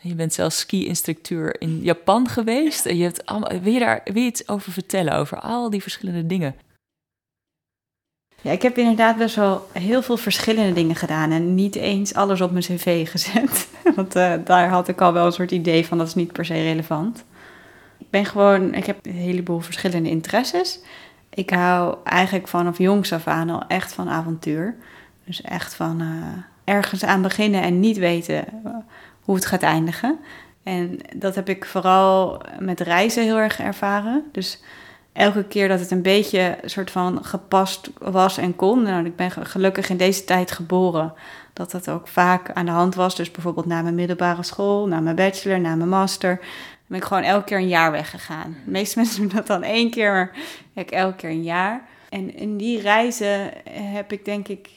Je 0.00 0.14
bent 0.14 0.32
zelfs 0.32 0.58
ski-instructeur 0.58 1.60
in 1.60 1.80
Japan 1.82 2.28
geweest. 2.28 2.86
En 2.86 2.96
je 2.96 3.02
hebt 3.02 3.26
allemaal, 3.26 3.60
wil, 3.60 3.72
je 3.72 3.78
daar, 3.78 4.00
wil 4.04 4.22
je 4.22 4.28
iets 4.28 4.48
over 4.48 4.72
vertellen, 4.72 5.16
over 5.16 5.38
al 5.38 5.70
die 5.70 5.82
verschillende 5.82 6.26
dingen? 6.26 6.54
Ja, 8.44 8.50
ik 8.50 8.62
heb 8.62 8.78
inderdaad 8.78 9.16
best 9.16 9.36
wel 9.36 9.68
heel 9.72 10.02
veel 10.02 10.16
verschillende 10.16 10.72
dingen 10.72 10.96
gedaan 10.96 11.30
en 11.30 11.54
niet 11.54 11.74
eens 11.74 12.14
alles 12.14 12.40
op 12.40 12.50
mijn 12.50 12.64
cv 12.64 13.10
gezet. 13.10 13.68
Want 13.96 14.16
uh, 14.16 14.34
daar 14.44 14.68
had 14.68 14.88
ik 14.88 15.00
al 15.00 15.12
wel 15.12 15.26
een 15.26 15.32
soort 15.32 15.50
idee 15.50 15.86
van, 15.86 15.98
dat 15.98 16.06
is 16.06 16.14
niet 16.14 16.32
per 16.32 16.44
se 16.44 16.54
relevant. 16.54 17.24
Ik 17.98 18.10
ben 18.10 18.24
gewoon, 18.24 18.74
ik 18.74 18.86
heb 18.86 19.06
een 19.06 19.12
heleboel 19.12 19.60
verschillende 19.60 20.08
interesses. 20.08 20.80
Ik 21.30 21.50
hou 21.50 21.96
eigenlijk 22.04 22.48
vanaf 22.48 22.78
jongs 22.78 23.12
af 23.12 23.26
aan 23.26 23.50
al 23.50 23.62
echt 23.68 23.92
van 23.92 24.08
avontuur. 24.08 24.76
Dus 25.24 25.42
echt 25.42 25.74
van 25.74 26.02
uh, 26.02 26.08
ergens 26.64 27.04
aan 27.04 27.22
beginnen 27.22 27.62
en 27.62 27.80
niet 27.80 27.96
weten 27.96 28.44
hoe 29.20 29.34
het 29.34 29.46
gaat 29.46 29.62
eindigen. 29.62 30.18
En 30.62 30.98
dat 31.16 31.34
heb 31.34 31.48
ik 31.48 31.64
vooral 31.64 32.42
met 32.58 32.80
reizen 32.80 33.22
heel 33.22 33.38
erg 33.38 33.60
ervaren. 33.60 34.24
Dus 34.32 34.62
elke 35.14 35.44
keer 35.44 35.68
dat 35.68 35.80
het 35.80 35.90
een 35.90 36.02
beetje 36.02 36.58
soort 36.64 36.90
van 36.90 37.24
gepast 37.24 37.90
was 37.98 38.38
en 38.38 38.56
kon. 38.56 38.82
Nou, 38.82 39.04
ik 39.04 39.16
ben 39.16 39.30
gelukkig 39.30 39.88
in 39.88 39.96
deze 39.96 40.24
tijd 40.24 40.50
geboren 40.50 41.12
dat 41.52 41.70
dat 41.70 41.90
ook 41.90 42.08
vaak 42.08 42.52
aan 42.52 42.66
de 42.66 42.72
hand 42.72 42.94
was. 42.94 43.16
Dus 43.16 43.30
bijvoorbeeld 43.30 43.66
na 43.66 43.82
mijn 43.82 43.94
middelbare 43.94 44.42
school, 44.42 44.86
na 44.86 45.00
mijn 45.00 45.16
bachelor, 45.16 45.60
na 45.60 45.74
mijn 45.74 45.88
master. 45.88 46.40
ben 46.86 46.98
ik 46.98 47.04
gewoon 47.04 47.22
elke 47.22 47.44
keer 47.44 47.58
een 47.58 47.68
jaar 47.68 47.90
weggegaan. 47.90 48.56
De 48.64 48.70
meeste 48.70 48.98
mensen 49.00 49.20
doen 49.20 49.30
dat 49.34 49.46
dan 49.46 49.62
één 49.62 49.90
keer, 49.90 50.30
maar 50.72 50.84
ik 50.84 50.90
elke 50.90 51.16
keer 51.16 51.30
een 51.30 51.42
jaar. 51.42 51.82
En 52.08 52.36
in 52.36 52.56
die 52.56 52.80
reizen 52.80 53.50
heb 53.70 54.12
ik 54.12 54.24
denk 54.24 54.48
ik 54.48 54.68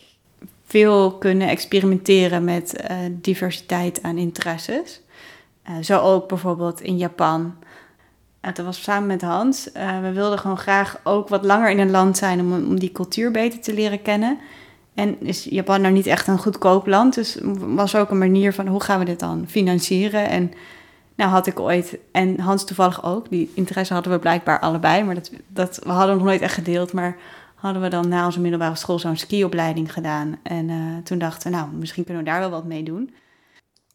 veel 0.65 1.17
kunnen 1.17 1.47
experimenteren 1.47 2.43
met 2.43 2.83
uh, 2.91 2.97
diversiteit 3.11 4.03
aan 4.03 4.17
interesses. 4.17 5.01
Uh, 5.69 5.75
zo 5.81 5.99
ook 5.99 6.27
bijvoorbeeld 6.27 6.81
in 6.81 6.97
Japan 6.97 7.55
dat 8.55 8.65
was 8.65 8.83
samen 8.83 9.07
met 9.07 9.21
Hans. 9.21 9.69
Uh, 9.77 10.01
we 10.01 10.11
wilden 10.11 10.39
gewoon 10.39 10.57
graag 10.57 10.99
ook 11.03 11.29
wat 11.29 11.45
langer 11.45 11.69
in 11.69 11.79
een 11.79 11.91
land 11.91 12.17
zijn 12.17 12.39
om, 12.39 12.53
om 12.53 12.79
die 12.79 12.91
cultuur 12.91 13.31
beter 13.31 13.61
te 13.61 13.73
leren 13.73 14.01
kennen. 14.01 14.37
En 14.93 15.21
is 15.21 15.43
Japan 15.43 15.81
nou 15.81 15.93
niet 15.93 16.05
echt 16.05 16.27
een 16.27 16.37
goedkoop 16.37 16.87
land, 16.87 17.13
dus 17.13 17.37
was 17.57 17.95
ook 17.95 18.09
een 18.09 18.17
manier 18.17 18.53
van 18.53 18.67
hoe 18.67 18.83
gaan 18.83 18.99
we 18.99 19.05
dit 19.05 19.19
dan 19.19 19.45
financieren? 19.47 20.29
En 20.29 20.51
nou 21.15 21.31
had 21.31 21.47
ik 21.47 21.59
ooit, 21.59 21.97
en 22.11 22.39
Hans 22.39 22.65
toevallig 22.65 23.03
ook, 23.03 23.29
die 23.29 23.51
interesse 23.53 23.93
hadden 23.93 24.11
we 24.11 24.19
blijkbaar 24.19 24.59
allebei, 24.59 25.03
maar 25.03 25.15
dat, 25.15 25.31
dat 25.47 25.79
we 25.83 25.89
hadden 25.89 26.15
nog 26.15 26.25
nooit 26.25 26.41
echt 26.41 26.53
gedeeld, 26.53 26.93
maar 26.93 27.17
hadden 27.55 27.81
we 27.81 27.87
dan 27.87 28.07
na 28.07 28.25
onze 28.25 28.39
middelbare 28.39 28.75
school 28.75 28.99
zo'n 28.99 29.17
skiopleiding 29.17 29.93
gedaan. 29.93 30.39
En 30.43 30.69
uh, 30.69 30.97
toen 31.03 31.17
dachten 31.17 31.51
we, 31.51 31.57
nou, 31.57 31.69
misschien 31.71 32.03
kunnen 32.03 32.23
we 32.23 32.29
daar 32.29 32.39
wel 32.39 32.49
wat 32.49 32.65
mee 32.65 32.83
doen. 32.83 33.13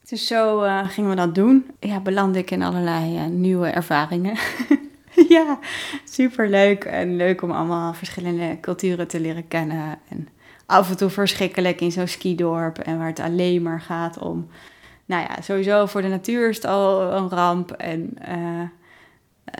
Dus 0.09 0.27
zo 0.27 0.65
uh, 0.65 0.89
gingen 0.89 1.11
we 1.11 1.17
dat 1.17 1.35
doen. 1.35 1.67
Ja, 1.81 2.01
belandde 2.01 2.39
ik 2.39 2.51
in 2.51 2.63
allerlei 2.63 3.15
uh, 3.15 3.27
nieuwe 3.27 3.69
ervaringen. 3.69 4.37
ja, 5.29 5.59
super 6.05 6.49
leuk. 6.49 6.85
En 6.85 7.17
leuk 7.17 7.43
om 7.43 7.51
allemaal 7.51 7.95
verschillende 7.95 8.59
culturen 8.61 9.09
te 9.09 9.21
leren 9.21 9.49
kennen. 9.49 9.99
En 10.09 10.29
af 10.67 10.91
en 10.91 10.97
toe 10.97 11.09
verschrikkelijk 11.09 11.81
in 11.81 11.93
zo'n 11.93 12.07
skidorp. 12.07 12.79
En 12.79 12.99
waar 12.99 13.07
het 13.07 13.21
alleen 13.21 13.63
maar 13.63 13.81
gaat 13.81 14.19
om. 14.19 14.49
Nou 15.05 15.23
ja, 15.23 15.43
sowieso 15.43 15.87
voor 15.87 16.03
de 16.03 16.09
natuur 16.09 16.49
is 16.49 16.57
het 16.57 16.65
al 16.65 17.13
een 17.13 17.29
ramp. 17.29 17.71
En 17.71 18.15
uh, 18.29 18.63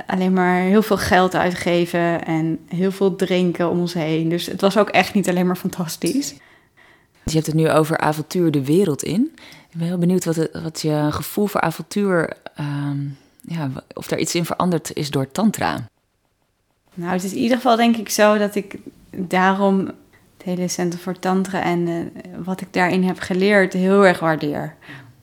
alleen 0.07 0.33
maar 0.33 0.61
heel 0.61 0.83
veel 0.83 0.99
geld 0.99 1.35
uitgeven. 1.35 2.25
En 2.25 2.59
heel 2.69 2.93
veel 2.93 3.17
drinken 3.17 3.71
om 3.71 3.81
ons 3.81 3.95
heen. 3.95 4.29
Dus 4.29 4.47
het 4.47 4.61
was 4.61 4.79
ook 4.79 4.89
echt 4.89 5.15
niet 5.15 5.29
alleen 5.29 5.47
maar 5.47 5.57
fantastisch. 5.57 6.35
Je 7.25 7.33
hebt 7.33 7.47
het 7.47 7.55
nu 7.55 7.71
over 7.71 7.99
avontuur 7.99 8.51
de 8.51 8.65
wereld 8.65 9.03
in. 9.03 9.35
Ik 9.73 9.79
ben 9.79 9.87
heel 9.87 9.99
benieuwd 9.99 10.25
wat, 10.25 10.49
wat 10.63 10.81
je 10.81 11.09
gevoel 11.11 11.47
voor 11.47 11.61
avontuur, 11.61 12.37
um, 12.61 13.17
ja, 13.41 13.71
of 13.93 14.07
daar 14.07 14.19
iets 14.19 14.35
in 14.35 14.45
veranderd 14.45 14.95
is 14.95 15.11
door 15.11 15.31
Tantra. 15.31 15.89
Nou, 16.95 17.13
het 17.13 17.25
is 17.25 17.33
in 17.33 17.39
ieder 17.39 17.57
geval 17.57 17.77
denk 17.77 17.97
ik 17.97 18.09
zo 18.09 18.39
dat 18.39 18.55
ik 18.55 18.77
daarom 19.11 19.79
het 20.37 20.43
hele 20.45 20.69
Centrum 20.69 21.03
voor 21.03 21.19
Tantra 21.19 21.63
en 21.63 21.79
uh, 21.89 22.05
wat 22.45 22.61
ik 22.61 22.73
daarin 22.73 23.03
heb 23.03 23.19
geleerd 23.19 23.73
heel 23.73 24.07
erg 24.07 24.19
waardeer. 24.19 24.75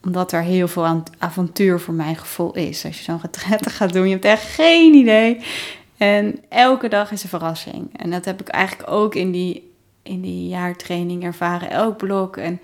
Omdat 0.03 0.31
er 0.31 0.41
heel 0.41 0.67
veel 0.67 1.03
avontuur 1.17 1.79
voor 1.79 1.93
mijn 1.93 2.15
gevoel 2.15 2.55
is. 2.55 2.85
Als 2.85 2.97
je 2.97 3.03
zo'n 3.03 3.21
retraite 3.21 3.69
gaat 3.69 3.93
doen, 3.93 4.05
je 4.05 4.11
hebt 4.11 4.25
echt 4.25 4.43
geen 4.43 4.93
idee. 4.93 5.43
En 5.97 6.39
elke 6.49 6.87
dag 6.87 7.11
is 7.11 7.23
een 7.23 7.29
verrassing. 7.29 7.97
En 7.97 8.09
dat 8.09 8.25
heb 8.25 8.41
ik 8.41 8.47
eigenlijk 8.47 8.91
ook 8.91 9.15
in 9.15 9.31
die, 9.31 9.71
in 10.03 10.21
die 10.21 10.47
jaartraining 10.47 11.23
ervaren. 11.23 11.69
Elk 11.69 11.97
blok. 11.97 12.37
En 12.37 12.59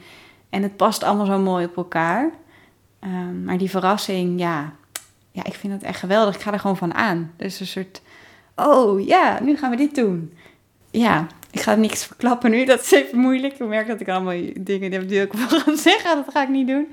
en 0.50 0.64
het 0.64 0.76
past 0.76 1.04
allemaal 1.04 1.26
zo 1.26 1.40
mooi 1.40 1.66
op 1.66 1.78
elkaar. 1.78 2.32
Um, 3.04 3.44
maar 3.44 3.58
die 3.58 3.70
verrassing, 3.70 4.40
ja, 4.40 4.74
ja, 5.32 5.44
ik 5.44 5.54
vind 5.54 5.74
het 5.74 5.84
echt 5.84 6.00
geweldig. 6.00 6.36
Ik 6.36 6.42
ga 6.42 6.54
er 6.54 6.60
gewoon 6.60 6.78
van 6.78 6.94
aan. 6.94 7.32
Dus 7.38 7.60
een 7.60 7.68
soort, 7.68 8.02
oh 8.56 9.06
ja, 9.06 9.40
nu 9.42 9.58
gaan 9.58 9.70
we 9.70 9.76
dit 9.76 9.96
doen. 9.96 10.34
Ja, 10.92 11.28
ik 11.52 11.62
ga 11.62 11.76
niks 11.76 12.06
verklappen 12.06 12.52
nu. 12.52 12.66
Dat 12.66 12.82
is 12.82 12.92
even 12.92 13.18
moeilijk. 13.18 13.54
Ik 13.54 13.68
merk 13.68 13.88
dat 13.88 14.00
ik 14.00 14.10
allemaal 14.10 14.42
dingen 14.60 14.92
heb 14.92 15.08
die 15.08 15.22
ik 15.22 15.34
wil 15.34 15.60
gaan 15.60 15.78
zeggen. 15.78 16.16
Dat 16.16 16.34
ga 16.34 16.44
ik 16.44 16.50
niet 16.50 16.68
doen. 16.68 16.88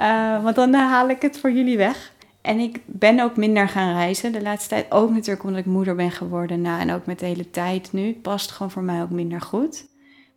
Uh, 0.00 0.42
want 0.42 0.56
dan 0.56 0.74
haal 0.74 1.08
ik 1.08 1.22
het 1.22 1.38
voor 1.38 1.52
jullie 1.52 1.76
weg. 1.76 2.12
En 2.40 2.58
ik 2.58 2.80
ben 2.86 3.20
ook 3.20 3.36
minder 3.36 3.68
gaan 3.68 3.94
reizen 3.94 4.32
de 4.32 4.42
laatste 4.42 4.68
tijd. 4.68 4.92
Ook 4.92 5.10
natuurlijk 5.10 5.44
omdat 5.44 5.60
ik 5.60 5.66
moeder 5.66 5.94
ben 5.94 6.10
geworden. 6.10 6.60
Nou, 6.60 6.80
en 6.80 6.92
ook 6.92 7.06
met 7.06 7.18
de 7.18 7.26
hele 7.26 7.50
tijd 7.50 7.92
nu. 7.92 8.06
Het 8.06 8.22
past 8.22 8.50
gewoon 8.50 8.72
voor 8.72 8.82
mij 8.82 9.02
ook 9.02 9.10
minder 9.10 9.40
goed. 9.40 9.86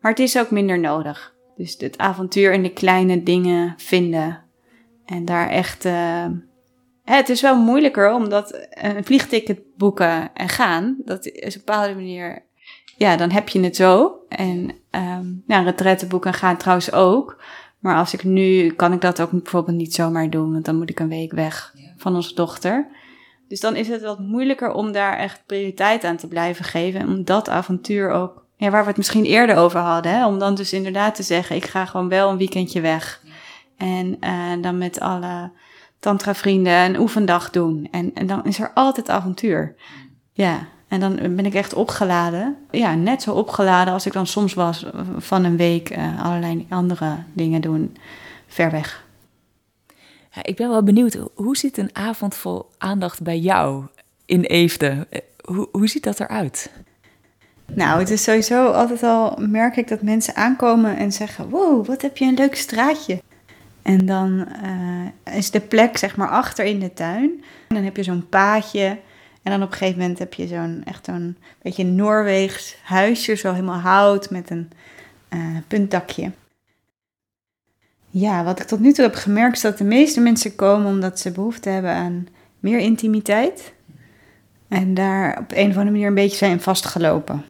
Maar 0.00 0.10
het 0.10 0.20
is 0.20 0.38
ook 0.38 0.50
minder 0.50 0.78
nodig. 0.78 1.34
Dus 1.56 1.76
het 1.78 1.98
avontuur 1.98 2.52
in 2.52 2.62
de 2.62 2.72
kleine 2.72 3.22
dingen 3.22 3.74
vinden. 3.76 4.42
En 5.04 5.24
daar 5.24 5.48
echt. 5.48 5.84
Uh, 5.84 6.26
het 7.04 7.28
is 7.28 7.40
wel 7.40 7.58
moeilijker 7.58 8.12
omdat 8.12 8.66
een 8.70 9.04
vliegticket 9.04 9.60
boeken 9.76 10.34
en 10.34 10.48
gaan. 10.48 10.96
Dat 11.04 11.26
is 11.26 11.32
op 11.34 11.44
een 11.54 11.62
bepaalde 11.64 11.94
manier. 11.94 12.44
Ja, 12.96 13.16
dan 13.16 13.30
heb 13.30 13.48
je 13.48 13.60
het 13.60 13.76
zo. 13.76 14.16
En 14.28 14.74
um, 14.90 15.42
nou, 15.46 15.64
retretten 15.64 16.08
boeken 16.08 16.34
gaan 16.34 16.56
trouwens 16.56 16.92
ook. 16.92 17.42
Maar 17.78 17.96
als 17.96 18.14
ik 18.14 18.24
nu, 18.24 18.70
kan 18.70 18.92
ik 18.92 19.00
dat 19.00 19.20
ook 19.20 19.30
bijvoorbeeld 19.30 19.76
niet 19.76 19.94
zomaar 19.94 20.30
doen. 20.30 20.52
Want 20.52 20.64
dan 20.64 20.76
moet 20.76 20.90
ik 20.90 21.00
een 21.00 21.08
week 21.08 21.32
weg 21.32 21.74
van 21.96 22.14
onze 22.14 22.34
dochter. 22.34 22.88
Dus 23.48 23.60
dan 23.60 23.76
is 23.76 23.88
het 23.88 24.02
wat 24.02 24.18
moeilijker 24.18 24.72
om 24.72 24.92
daar 24.92 25.18
echt 25.18 25.42
prioriteit 25.46 26.04
aan 26.04 26.16
te 26.16 26.28
blijven 26.28 26.64
geven. 26.64 27.00
En 27.00 27.08
om 27.08 27.24
dat 27.24 27.48
avontuur 27.48 28.10
ook 28.10 28.45
ja, 28.56 28.70
waar 28.70 28.82
we 28.82 28.88
het 28.88 28.96
misschien 28.96 29.24
eerder 29.24 29.56
over 29.56 29.80
hadden. 29.80 30.12
Hè? 30.12 30.26
Om 30.26 30.38
dan 30.38 30.54
dus 30.54 30.72
inderdaad 30.72 31.14
te 31.14 31.22
zeggen, 31.22 31.56
ik 31.56 31.66
ga 31.66 31.84
gewoon 31.84 32.08
wel 32.08 32.30
een 32.30 32.36
weekendje 32.36 32.80
weg. 32.80 33.22
En 33.76 34.16
uh, 34.20 34.62
dan 34.62 34.78
met 34.78 35.00
alle 35.00 35.50
tantra-vrienden 35.98 36.72
een 36.72 36.98
oefendag 36.98 37.50
doen. 37.50 37.88
En, 37.90 38.14
en 38.14 38.26
dan 38.26 38.44
is 38.44 38.58
er 38.58 38.70
altijd 38.74 39.08
avontuur. 39.08 39.74
Ja, 40.32 40.68
en 40.88 41.00
dan 41.00 41.16
ben 41.16 41.46
ik 41.46 41.54
echt 41.54 41.74
opgeladen. 41.74 42.56
Ja, 42.70 42.94
net 42.94 43.22
zo 43.22 43.32
opgeladen 43.32 43.92
als 43.92 44.06
ik 44.06 44.12
dan 44.12 44.26
soms 44.26 44.54
was 44.54 44.86
van 45.16 45.44
een 45.44 45.56
week 45.56 45.96
uh, 45.96 46.24
allerlei 46.24 46.66
andere 46.68 47.16
dingen 47.32 47.60
doen, 47.60 47.96
ver 48.46 48.70
weg. 48.70 49.04
Ja, 50.30 50.42
ik 50.42 50.56
ben 50.56 50.68
wel 50.68 50.82
benieuwd, 50.82 51.18
hoe 51.34 51.56
ziet 51.56 51.78
een 51.78 51.90
avond 51.92 52.34
vol 52.34 52.70
aandacht 52.78 53.22
bij 53.22 53.38
jou 53.38 53.84
in 54.26 54.42
Eefde? 54.42 55.06
Hoe, 55.44 55.68
hoe 55.72 55.88
ziet 55.88 56.04
dat 56.04 56.20
eruit? 56.20 56.70
Nou, 57.74 57.98
het 57.98 58.10
is 58.10 58.22
sowieso 58.22 58.70
altijd 58.70 59.02
al, 59.02 59.36
merk 59.38 59.76
ik 59.76 59.88
dat 59.88 60.02
mensen 60.02 60.34
aankomen 60.34 60.96
en 60.96 61.12
zeggen: 61.12 61.48
Wow, 61.48 61.86
wat 61.86 62.02
heb 62.02 62.16
je 62.16 62.24
een 62.24 62.34
leuk 62.34 62.56
straatje. 62.56 63.22
En 63.82 64.06
dan 64.06 64.48
uh, 64.64 65.36
is 65.36 65.50
de 65.50 65.60
plek 65.60 65.96
zeg 65.96 66.16
maar 66.16 66.28
achter 66.28 66.64
in 66.64 66.80
de 66.80 66.92
tuin. 66.92 67.44
Dan 67.68 67.82
heb 67.82 67.96
je 67.96 68.02
zo'n 68.02 68.28
paadje. 68.28 68.98
En 69.42 69.52
dan 69.52 69.62
op 69.62 69.70
een 69.70 69.76
gegeven 69.76 70.00
moment 70.00 70.18
heb 70.18 70.34
je 70.34 70.46
zo'n 70.46 70.82
echt 70.84 71.04
zo'n 71.04 71.36
beetje 71.62 71.84
Noorweegs 71.84 72.76
huisje, 72.82 73.34
zo 73.34 73.52
helemaal 73.52 73.78
hout 73.78 74.30
met 74.30 74.50
een 74.50 74.70
uh, 75.34 75.56
puntdakje. 75.68 76.30
Ja, 78.10 78.44
wat 78.44 78.60
ik 78.60 78.66
tot 78.66 78.80
nu 78.80 78.92
toe 78.92 79.04
heb 79.04 79.14
gemerkt 79.14 79.56
is 79.56 79.62
dat 79.62 79.78
de 79.78 79.84
meeste 79.84 80.20
mensen 80.20 80.54
komen 80.54 80.86
omdat 80.86 81.18
ze 81.18 81.30
behoefte 81.30 81.68
hebben 81.68 81.90
aan 81.90 82.28
meer 82.60 82.78
intimiteit. 82.78 83.72
En 84.68 84.94
daar 84.94 85.38
op 85.38 85.52
een 85.52 85.70
of 85.70 85.76
andere 85.76 85.90
manier 85.90 86.06
een 86.06 86.14
beetje 86.14 86.36
zijn 86.36 86.60
vastgelopen. 86.60 87.44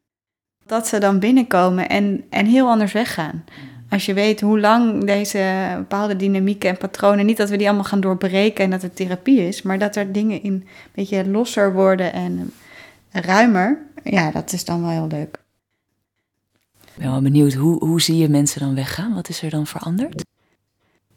Dat 0.67 0.87
ze 0.87 0.99
dan 0.99 1.19
binnenkomen 1.19 1.89
en, 1.89 2.25
en 2.31 2.47
heel 2.47 2.69
anders 2.69 2.93
weggaan. 2.93 3.45
Als 3.91 4.07
je 4.07 4.15
weet 4.15 4.41
hoe 4.41 4.61
lang 4.61 5.05
deze 5.05 5.75
bepaalde 5.77 6.17
dynamieken 6.17 6.71
en 6.71 6.77
patronen, 6.77 7.27
niet 7.27 7.37
dat 7.37 7.51
we 7.51 7.57
die 7.57 7.67
allemaal 7.67 7.85
gaan 7.85 8.01
doorbreken 8.01 8.65
en 8.65 8.71
dat 8.71 8.83
het 8.83 8.97
therapie 8.97 9.47
is, 9.47 9.63
maar 9.63 9.79
dat 9.79 9.97
er 9.97 10.13
dingen 10.13 10.43
in 10.43 10.53
een 10.53 10.67
beetje 10.95 11.31
losser 11.31 11.73
worden 11.73 12.13
en 12.13 12.53
ruimer, 13.11 13.79
ja, 14.05 14.31
dat 14.31 14.53
is 14.53 14.65
dan 14.65 14.81
wel 14.81 14.91
heel 14.91 15.07
leuk. 15.07 15.39
Ik 16.85 17.03
ben 17.03 17.11
wel 17.11 17.23
benieuwd, 17.23 17.53
hoe, 17.53 17.85
hoe 17.85 18.01
zie 18.01 18.17
je 18.17 18.29
mensen 18.29 18.61
dan 18.61 18.75
weggaan? 18.75 19.15
Wat 19.15 19.29
is 19.29 19.43
er 19.43 19.51
dan 19.51 19.67
veranderd? 19.67 20.25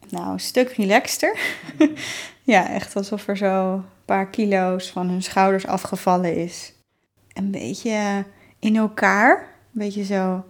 Nou, 0.09 0.31
een 0.31 0.39
stuk 0.39 0.71
relaxter. 0.71 1.39
ja, 2.43 2.69
echt 2.69 2.95
alsof 2.95 3.27
er 3.27 3.37
zo 3.37 3.73
een 3.73 3.83
paar 4.05 4.27
kilo's 4.27 4.89
van 4.89 5.09
hun 5.09 5.23
schouders 5.23 5.65
afgevallen 5.65 6.35
is. 6.35 6.73
Een 7.33 7.51
beetje 7.51 8.25
in 8.59 8.75
elkaar. 8.75 9.37
Een 9.73 9.79
beetje 9.79 10.03
zo 10.03 10.45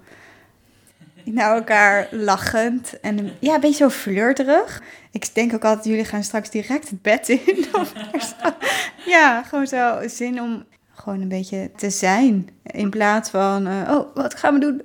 naar 1.24 1.56
elkaar 1.56 2.08
lachend. 2.12 3.00
En 3.00 3.32
ja, 3.40 3.54
een 3.54 3.62
beetje 3.62 3.84
zo 3.84 3.90
flirterig. 3.90 4.82
Ik 5.12 5.36
denk 5.36 5.54
ook 5.54 5.66
altijd, 5.66 5.86
jullie 5.86 6.06
gaan 6.06 6.24
straks 6.24 6.50
direct 6.50 6.90
het 6.90 7.02
bed 7.02 7.30
in. 7.30 7.66
ja, 9.06 9.44
gewoon 9.44 9.68
zo 9.68 9.98
zin 10.08 10.42
om 10.42 10.64
gewoon 10.94 11.22
een 11.22 11.28
beetje 11.28 11.72
te 11.76 11.90
zijn. 11.90 12.50
In 12.64 12.90
plaats 12.90 13.30
van, 13.30 13.68
uh, 13.68 13.90
oh, 13.90 14.16
wat 14.16 14.36
gaan 14.36 14.54
we 14.54 14.60
doen? 14.60 14.82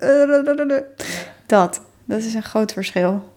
Dat, 1.46 1.80
dat 2.04 2.18
is 2.18 2.34
een 2.34 2.42
groot 2.42 2.72
verschil. 2.72 3.32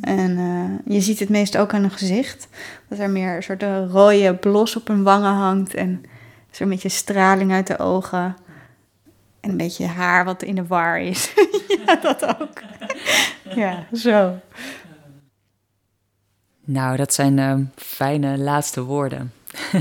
En 0.00 0.30
uh, 0.38 0.94
je 0.94 1.00
ziet 1.00 1.18
het 1.18 1.28
meest 1.28 1.56
ook 1.56 1.74
aan 1.74 1.84
een 1.84 1.90
gezicht. 1.90 2.48
Dat 2.88 2.98
er 2.98 3.10
meer 3.10 3.36
een 3.36 3.42
soort 3.42 3.62
rode 3.90 4.34
blos 4.34 4.76
op 4.76 4.88
hun 4.88 5.02
wangen 5.02 5.32
hangt. 5.32 5.74
En 5.74 6.02
zo'n 6.50 6.68
beetje 6.68 6.88
straling 6.88 7.52
uit 7.52 7.66
de 7.66 7.78
ogen. 7.78 8.36
En 9.40 9.50
een 9.50 9.56
beetje 9.56 9.86
haar 9.86 10.24
wat 10.24 10.42
in 10.42 10.54
de 10.54 10.66
war 10.66 11.00
is. 11.00 11.34
ja, 11.86 11.96
dat 11.96 12.40
ook. 12.40 12.62
ja, 13.54 13.86
zo. 13.92 14.40
Nou, 16.64 16.96
dat 16.96 17.14
zijn 17.14 17.38
uh, 17.38 17.54
fijne 17.76 18.38
laatste 18.38 18.82
woorden. 18.82 19.32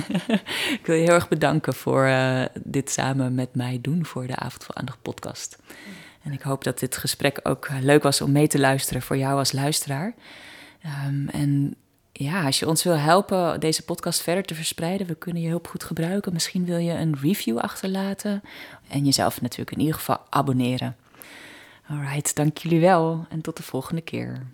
ik 0.80 0.82
wil 0.84 0.96
je 0.96 1.04
heel 1.04 1.14
erg 1.14 1.28
bedanken 1.28 1.74
voor 1.74 2.06
uh, 2.06 2.42
dit 2.64 2.90
samen 2.90 3.36
met 3.36 3.56
mij 3.56 3.80
doen 3.82 4.06
voor 4.06 4.28
de 4.28 4.36
Avond 4.36 4.64
voor 4.64 4.76
Aandacht 4.76 5.02
podcast. 5.02 5.58
En 6.24 6.32
ik 6.32 6.42
hoop 6.42 6.64
dat 6.64 6.80
dit 6.80 6.98
gesprek 6.98 7.40
ook 7.44 7.70
leuk 7.82 8.04
was 8.04 8.22
om 8.22 8.32
mee 8.32 8.48
te 8.48 8.60
luisteren 8.60 9.02
voor 9.02 9.18
jou 9.18 9.38
als 9.38 9.52
luisteraar. 9.52 10.14
Um, 11.08 11.30
en 11.30 11.76
ja, 12.20 12.46
als 12.46 12.60
je 12.60 12.68
ons 12.68 12.84
wil 12.84 12.98
helpen 12.98 13.60
deze 13.60 13.84
podcast 13.84 14.22
verder 14.22 14.44
te 14.44 14.56
verspreiden, 14.56 15.08
we 15.08 15.16
kunnen 15.16 15.42
je 15.42 15.50
hulp 15.50 15.68
goed 15.68 15.84
gebruiken. 15.84 16.34
Misschien 16.34 16.66
wil 16.66 16.78
je 16.78 16.92
een 16.92 17.18
review 17.22 17.58
achterlaten 17.58 18.42
en 18.88 19.06
jezelf 19.06 19.42
natuurlijk 19.42 19.72
in 19.72 19.80
ieder 19.80 19.96
geval 19.96 20.20
abonneren. 20.30 20.96
Alright, 21.90 22.36
dank 22.36 22.58
jullie 22.58 22.80
wel 22.80 23.26
en 23.30 23.42
tot 23.42 23.58
de 23.58 23.64
volgende 23.64 24.02
keer. 24.02 24.48